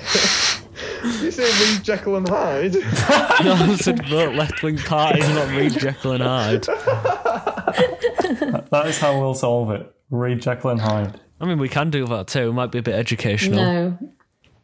You 1.04 1.32
say 1.32 1.44
read 1.74 1.84
Jekyll 1.84 2.16
and 2.18 2.28
Hyde? 2.28 2.76
No, 3.44 3.54
I 3.54 3.76
said 3.78 4.06
vote 4.08 4.36
left 4.36 4.62
wing 4.64 4.78
parties, 4.78 5.28
not 5.30 5.48
read 5.56 5.72
Jekyll 5.74 6.12
and 6.14 6.24
Hyde. 6.24 6.64
That 8.72 8.84
is 8.88 9.00
how 9.00 9.20
we'll 9.20 9.34
solve 9.34 9.72
it. 9.72 9.94
Read 10.10 10.42
Jekyll 10.42 10.72
and 10.72 10.82
Hyde. 10.82 11.20
I 11.40 11.46
mean, 11.46 11.60
we 11.60 11.70
can 11.70 11.90
do 11.90 12.06
that 12.08 12.28
too. 12.28 12.50
It 12.50 12.54
might 12.54 12.72
be 12.72 12.80
a 12.80 12.84
bit 12.84 12.96
educational. 12.96 13.58
no. 13.64 13.98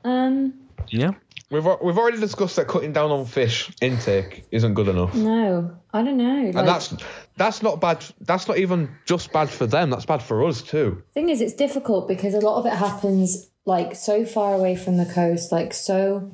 Um. 0.04 0.54
Yeah. 0.90 1.12
We've 1.52 1.64
we've 1.82 1.98
already 1.98 2.20
discussed 2.20 2.56
that 2.58 2.68
cutting 2.68 2.92
down 2.92 3.12
on 3.12 3.26
fish 3.26 3.72
intake 3.82 4.46
isn't 4.52 4.74
good 4.74 4.88
enough, 4.88 5.14
No. 5.16 5.78
I 5.94 6.02
don't 6.04 6.18
know. 6.18 6.46
Like, 6.48 6.56
and 6.56 6.68
that's 6.68 6.94
that's 7.38 7.62
not 7.64 7.80
bad. 7.80 8.04
That's 8.22 8.48
not 8.48 8.58
even 8.58 8.90
just 9.06 9.32
bad 9.32 9.50
for 9.50 9.66
them. 9.68 9.90
That's 9.92 10.06
bad 10.06 10.22
for 10.22 10.44
us 10.46 10.62
too. 10.62 11.02
thing 11.14 11.30
is, 11.30 11.40
it's 11.42 11.54
difficult 11.54 12.08
because 12.08 12.34
a 12.34 12.40
lot 12.40 12.58
of 12.60 12.66
it 12.66 12.74
happens 12.74 13.50
like 13.66 13.96
so 13.96 14.26
far 14.26 14.54
away 14.54 14.76
from 14.76 14.98
the 14.98 15.06
coast, 15.06 15.52
like 15.52 15.74
so, 15.74 16.32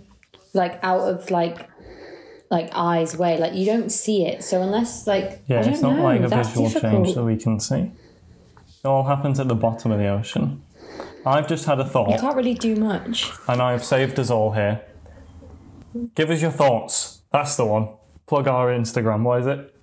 like 0.53 0.79
out 0.83 1.01
of 1.07 1.31
like, 1.31 1.69
like 2.49 2.69
eyes 2.73 3.17
way. 3.17 3.37
Like 3.39 3.53
you 3.53 3.65
don't 3.65 3.89
see 3.91 4.25
it. 4.25 4.43
So 4.43 4.61
unless 4.61 5.07
like 5.07 5.41
Yeah, 5.47 5.59
I 5.59 5.63
don't 5.63 5.73
it's 5.73 5.81
not 5.81 5.95
know, 5.95 6.03
like 6.03 6.21
a 6.21 6.27
that's 6.27 6.49
visual 6.49 6.67
difficult. 6.67 6.91
change 7.05 7.15
that 7.15 7.23
we 7.23 7.37
can 7.37 7.59
see. 7.59 7.91
It 8.83 8.87
all 8.87 9.03
happens 9.03 9.39
at 9.39 9.47
the 9.47 9.55
bottom 9.55 9.91
of 9.91 9.99
the 9.99 10.07
ocean. 10.07 10.61
I've 11.25 11.47
just 11.47 11.65
had 11.65 11.79
a 11.79 11.85
thought. 11.85 12.09
You 12.09 12.17
can't 12.19 12.35
really 12.35 12.55
do 12.55 12.75
much. 12.75 13.31
and 13.47 13.61
I've 13.61 13.83
saved 13.83 14.19
us 14.19 14.29
all 14.31 14.51
here. 14.53 14.81
Give 16.15 16.29
us 16.31 16.41
your 16.41 16.51
thoughts. 16.51 17.21
That's 17.31 17.55
the 17.57 17.65
one. 17.65 17.89
Plug 18.25 18.47
our 18.47 18.67
Instagram. 18.69 19.23
What 19.23 19.41
is 19.41 19.47
it? 19.47 19.75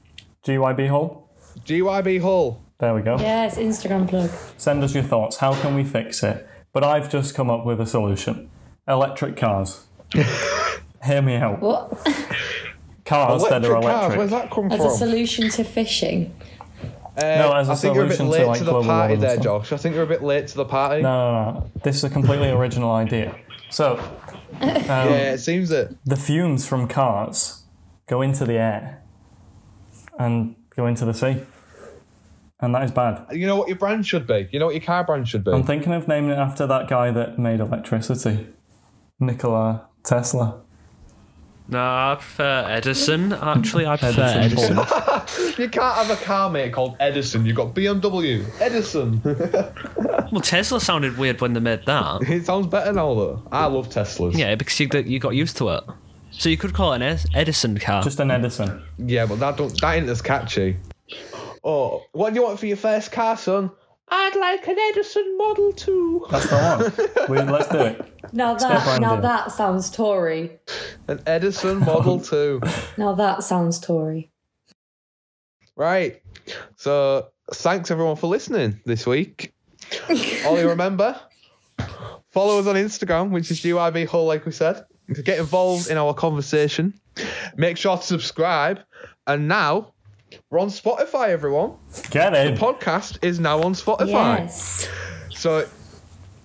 GYB 0.44 0.88
Hall? 0.88 1.30
GYB 1.64 2.20
Hull. 2.20 2.62
There 2.78 2.94
we 2.94 3.02
go. 3.02 3.16
Yes, 3.18 3.56
Instagram 3.56 4.08
plug. 4.08 4.30
Send 4.56 4.82
us 4.82 4.94
your 4.94 5.04
thoughts. 5.04 5.36
How 5.38 5.54
can 5.60 5.74
we 5.74 5.84
fix 5.84 6.22
it? 6.22 6.46
But 6.78 6.86
I've 6.86 7.10
just 7.10 7.34
come 7.34 7.50
up 7.50 7.66
with 7.66 7.80
a 7.80 7.86
solution 7.86 8.48
electric 8.86 9.36
cars. 9.36 9.84
Hear 11.04 11.20
me 11.22 11.34
out. 11.34 11.60
What 11.60 11.90
Cars 13.04 13.42
that 13.48 13.64
are 13.64 13.74
Electric 13.74 13.82
cars. 13.82 14.16
Where's 14.16 14.30
that 14.30 14.48
come 14.48 14.70
as 14.70 14.84
a 14.84 14.90
solution 14.90 15.48
to 15.48 15.64
fishing? 15.64 16.32
Uh, 17.16 17.22
No, 17.22 17.52
as 17.52 17.68
a 17.68 17.72
I 17.72 17.74
think 17.74 17.96
you're 17.96 18.04
a 18.04 18.06
bit 18.06 18.16
solution 18.18 18.26
to, 18.26 18.30
late 18.30 18.46
like, 18.46 18.58
to 18.58 18.64
the 18.64 18.70
global 18.70 18.86
party 18.86 19.14
warming 19.14 19.20
there, 19.20 19.30
stuff. 19.42 19.42
Josh. 19.44 19.72
I 19.72 19.76
think 19.78 19.96
you're 19.96 20.04
a 20.04 20.06
bit 20.06 20.22
late 20.22 20.46
to 20.46 20.56
the 20.56 20.64
party. 20.64 21.02
No, 21.02 21.32
no, 21.32 21.50
no. 21.50 21.70
This 21.82 21.96
is 21.96 22.04
a 22.04 22.10
completely 22.10 22.48
original 22.50 22.92
idea. 22.92 23.34
So, 23.70 24.00
Yeah, 24.62 25.32
it 25.32 25.38
seems 25.38 25.72
it. 25.72 25.96
the 26.04 26.14
fumes 26.14 26.64
from 26.64 26.86
cars 26.86 27.64
go 28.06 28.22
into 28.22 28.44
the 28.44 28.54
air 28.54 29.02
and 30.16 30.54
go 30.76 30.86
into 30.86 31.04
the 31.04 31.12
sea. 31.12 31.38
And 32.60 32.74
that 32.74 32.82
is 32.82 32.90
bad. 32.90 33.24
You 33.32 33.46
know 33.46 33.56
what 33.56 33.68
your 33.68 33.76
brand 33.76 34.06
should 34.06 34.26
be. 34.26 34.48
You 34.50 34.58
know 34.58 34.66
what 34.66 34.74
your 34.74 34.82
car 34.82 35.04
brand 35.04 35.28
should 35.28 35.44
be. 35.44 35.52
I'm 35.52 35.62
thinking 35.62 35.92
of 35.92 36.08
naming 36.08 36.30
it 36.30 36.38
after 36.38 36.66
that 36.66 36.88
guy 36.88 37.10
that 37.12 37.38
made 37.38 37.60
electricity, 37.60 38.48
Nikola 39.20 39.86
Tesla. 40.04 40.60
No, 41.70 41.78
I 41.78 42.16
prefer 42.18 42.64
Edison. 42.68 43.32
Actually, 43.34 43.86
I 43.86 43.96
prefer 43.96 44.22
Edison. 44.22 44.78
Edison. 44.78 45.54
You 45.58 45.68
can't 45.68 45.94
have 45.96 46.10
a 46.10 46.16
car 46.24 46.48
mate 46.50 46.72
called 46.72 46.96
Edison. 46.98 47.44
You've 47.44 47.56
got 47.56 47.74
BMW. 47.74 48.44
Edison. 48.60 49.20
Well, 50.30 50.42
Tesla 50.42 50.78
sounded 50.78 51.16
weird 51.16 51.40
when 51.40 51.54
they 51.54 51.60
made 51.60 51.86
that. 51.86 52.20
it 52.20 52.44
sounds 52.44 52.66
better 52.66 52.92
now 52.92 53.14
though. 53.14 53.42
I 53.50 53.64
love 53.64 53.88
Teslas. 53.88 54.36
Yeah, 54.36 54.54
because 54.56 54.78
you, 54.78 54.86
you 55.06 55.18
got 55.18 55.30
used 55.34 55.56
to 55.56 55.70
it. 55.70 55.84
So 56.32 56.50
you 56.50 56.58
could 56.58 56.74
call 56.74 56.92
it 56.92 57.00
an 57.00 57.18
Edison 57.34 57.78
car. 57.78 58.02
Just 58.02 58.20
an 58.20 58.30
Edison. 58.30 58.82
Yeah, 58.98 59.24
but 59.24 59.40
that 59.40 59.56
don't 59.56 59.80
that 59.80 59.94
ain't 59.94 60.06
as 60.10 60.20
catchy. 60.20 60.76
Oh, 61.64 62.04
what 62.12 62.30
do 62.30 62.40
you 62.40 62.46
want 62.46 62.58
for 62.58 62.66
your 62.66 62.76
first 62.76 63.12
car, 63.12 63.36
son? 63.36 63.70
I'd 64.10 64.36
like 64.36 64.66
an 64.66 64.78
Edison 64.78 65.36
Model 65.36 65.72
2. 65.72 66.26
That's 66.30 66.48
the 66.48 66.56
one. 67.26 67.28
we, 67.46 67.52
let's 67.52 67.68
do 67.68 67.78
it. 67.78 68.32
Now 68.32 68.54
that 68.54 69.00
now 69.00 69.16
that 69.20 69.52
sounds 69.52 69.90
Tory. 69.90 70.58
An 71.08 71.20
Edison 71.26 71.80
Model 71.80 72.20
2. 72.20 72.60
Now 72.96 73.14
that 73.14 73.42
sounds 73.42 73.78
Tory. 73.78 74.30
Right. 75.76 76.22
So 76.76 77.28
thanks 77.52 77.90
everyone 77.90 78.16
for 78.16 78.28
listening 78.28 78.80
this 78.84 79.06
week. 79.06 79.52
Ollie, 80.46 80.64
remember, 80.64 81.20
follow 82.30 82.58
us 82.58 82.66
on 82.66 82.76
Instagram, 82.76 83.30
which 83.30 83.50
is 83.50 83.60
GYB 83.60 84.06
Hull, 84.06 84.26
like 84.26 84.46
we 84.46 84.52
said, 84.52 84.84
get 85.24 85.38
involved 85.38 85.88
in 85.90 85.96
our 85.96 86.14
conversation. 86.14 86.94
Make 87.56 87.76
sure 87.76 87.96
to 87.96 88.02
subscribe. 88.02 88.80
And 89.26 89.48
now 89.48 89.94
we're 90.50 90.60
on 90.60 90.68
Spotify, 90.68 91.28
everyone. 91.28 91.72
Get 92.10 92.32
it. 92.32 92.54
The 92.54 92.60
Podcast 92.60 93.18
is 93.22 93.38
now 93.38 93.62
on 93.62 93.74
Spotify. 93.74 94.38
Yes. 94.38 94.88
So 95.30 95.68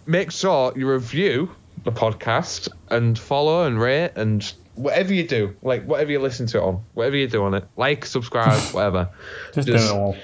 make 0.05 0.31
sure 0.31 0.73
you 0.75 0.89
review 0.89 1.51
the 1.85 1.91
podcast 1.91 2.67
and 2.89 3.17
follow 3.17 3.65
and 3.65 3.79
rate 3.79 4.11
and 4.15 4.53
whatever 4.75 5.13
you 5.13 5.25
do, 5.25 5.55
like 5.61 5.85
whatever 5.85 6.11
you 6.11 6.19
listen 6.19 6.47
to 6.47 6.57
it 6.57 6.63
on, 6.63 6.83
whatever 6.95 7.15
you 7.15 7.27
do 7.27 7.43
on 7.43 7.53
it, 7.53 7.65
like, 7.77 8.05
subscribe, 8.05 8.59
whatever. 8.73 9.09
Just, 9.53 9.67
just- 9.69 9.87
do 9.87 9.93
it 9.95 9.97
all. 9.97 10.17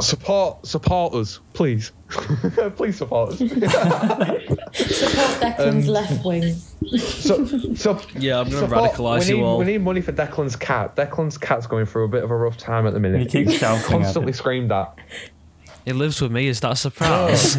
Support, 0.00 0.66
support 0.66 1.14
us, 1.14 1.40
please. 1.52 1.92
please 2.76 2.96
support 2.96 3.32
us. 3.32 3.38
Support 3.38 3.60
Um, 3.60 3.68
Declan's 5.40 5.88
left 5.88 6.24
wing. 6.24 6.54
so, 6.98 7.44
so, 7.74 8.00
yeah, 8.18 8.40
I'm 8.40 8.50
going 8.50 8.68
to 8.68 8.74
radicalise 8.74 9.20
we 9.20 9.26
you 9.30 9.36
need, 9.36 9.42
all. 9.42 9.58
We 9.58 9.64
need 9.66 9.82
money 9.82 10.00
for 10.00 10.12
Declan's 10.12 10.56
cat. 10.56 10.96
Declan's 10.96 11.38
cat's 11.38 11.66
going 11.66 11.86
through 11.86 12.04
a 12.04 12.08
bit 12.08 12.24
of 12.24 12.30
a 12.30 12.36
rough 12.36 12.56
time 12.56 12.86
at 12.86 12.92
the 12.92 13.00
minute. 13.00 13.20
He 13.20 13.26
keeps 13.26 13.52
He's 13.52 13.60
shouting 13.60 13.82
constantly 13.84 14.30
it. 14.30 14.36
screamed 14.36 14.72
at. 14.72 14.96
He 15.84 15.92
lives 15.92 16.20
with 16.20 16.32
me. 16.32 16.48
Is 16.48 16.60
that 16.60 16.72
a 16.72 16.76
surprise? 16.76 17.56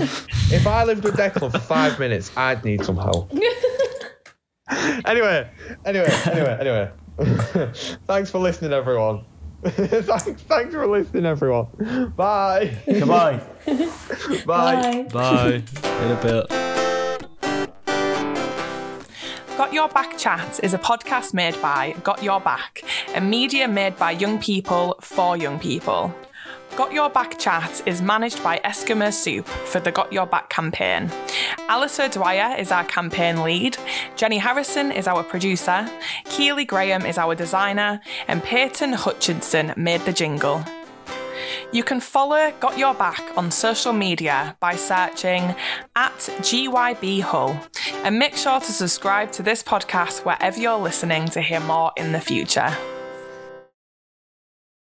If 0.52 0.66
I 0.68 0.84
lived 0.84 1.04
with 1.04 1.16
Declan 1.16 1.52
for 1.52 1.60
five 1.60 2.00
minutes, 2.00 2.32
I'd 2.36 2.64
need 2.66 2.84
some 2.84 2.98
help. 2.98 3.32
anyway, 5.06 5.50
anyway, 5.86 6.10
anyway, 6.26 6.58
anyway. 6.60 6.92
Thanks 8.08 8.30
for 8.32 8.40
listening, 8.40 8.74
everyone. 8.74 9.24
thanks, 9.70 10.42
thanks 10.44 10.74
for 10.74 10.86
listening, 10.86 11.26
everyone. 11.26 11.66
Bye. 12.16 12.78
Goodbye. 12.86 13.42
Bye. 14.46 15.08
Bye. 15.12 15.64
In 16.02 16.12
a 16.12 16.20
bit. 16.22 16.50
Got 19.58 19.74
Your 19.74 19.90
Back 19.90 20.18
Chat 20.20 20.60
is 20.64 20.76
a 20.76 20.78
podcast 20.78 21.34
made 21.34 21.60
by 21.64 21.96
Got 22.04 22.22
Your 22.22 22.40
Back, 22.40 22.84
a 23.16 23.22
media 23.22 23.68
made 23.68 23.98
by 23.98 24.12
young 24.12 24.38
people 24.38 24.98
for 25.02 25.36
young 25.36 25.60
people. 25.60 26.14
Got 26.76 26.92
Your 26.92 27.10
Back 27.10 27.40
Chat 27.40 27.82
is 27.86 28.02
managed 28.02 28.44
by 28.44 28.60
Eskimo 28.66 29.14
Soup 29.14 29.48
for 29.48 29.80
the 29.80 29.94
Got 29.94 30.12
Your 30.12 30.26
Back 30.26 30.50
campaign. 30.50 31.10
Alice 31.70 31.98
O'Dwyer 32.02 32.58
is 32.58 32.70
our 32.70 32.84
campaign 32.84 33.44
lead, 33.44 33.78
Jenny 34.18 34.40
Harrison 34.40 34.92
is 34.92 35.08
our 35.08 35.24
producer, 35.24 35.90
Keely 36.26 36.66
Graham 36.66 37.06
is 37.06 37.18
our 37.18 37.34
designer, 37.34 38.02
and 38.28 38.44
Peyton 38.44 38.92
Hutchinson 38.92 39.74
made 39.78 40.02
the 40.02 40.12
jingle. 40.12 40.66
You 41.72 41.86
can 41.86 42.02
follow 42.02 42.52
Got 42.60 42.78
Your 42.78 42.94
Back 42.94 43.24
on 43.38 43.52
social 43.52 43.94
media 43.94 44.58
by 44.60 44.76
searching 44.76 45.56
at 45.96 46.18
GYB 46.42 47.22
Hull 47.22 47.58
and 48.04 48.20
make 48.20 48.36
sure 48.36 48.60
to 48.60 48.72
subscribe 48.72 49.32
to 49.32 49.44
this 49.44 49.64
podcast 49.64 50.26
wherever 50.26 50.60
you're 50.60 50.78
listening 50.78 51.30
to 51.30 51.42
hear 51.42 51.62
more 51.62 51.94
in 51.96 52.12
the 52.12 52.20
future. 52.20 52.76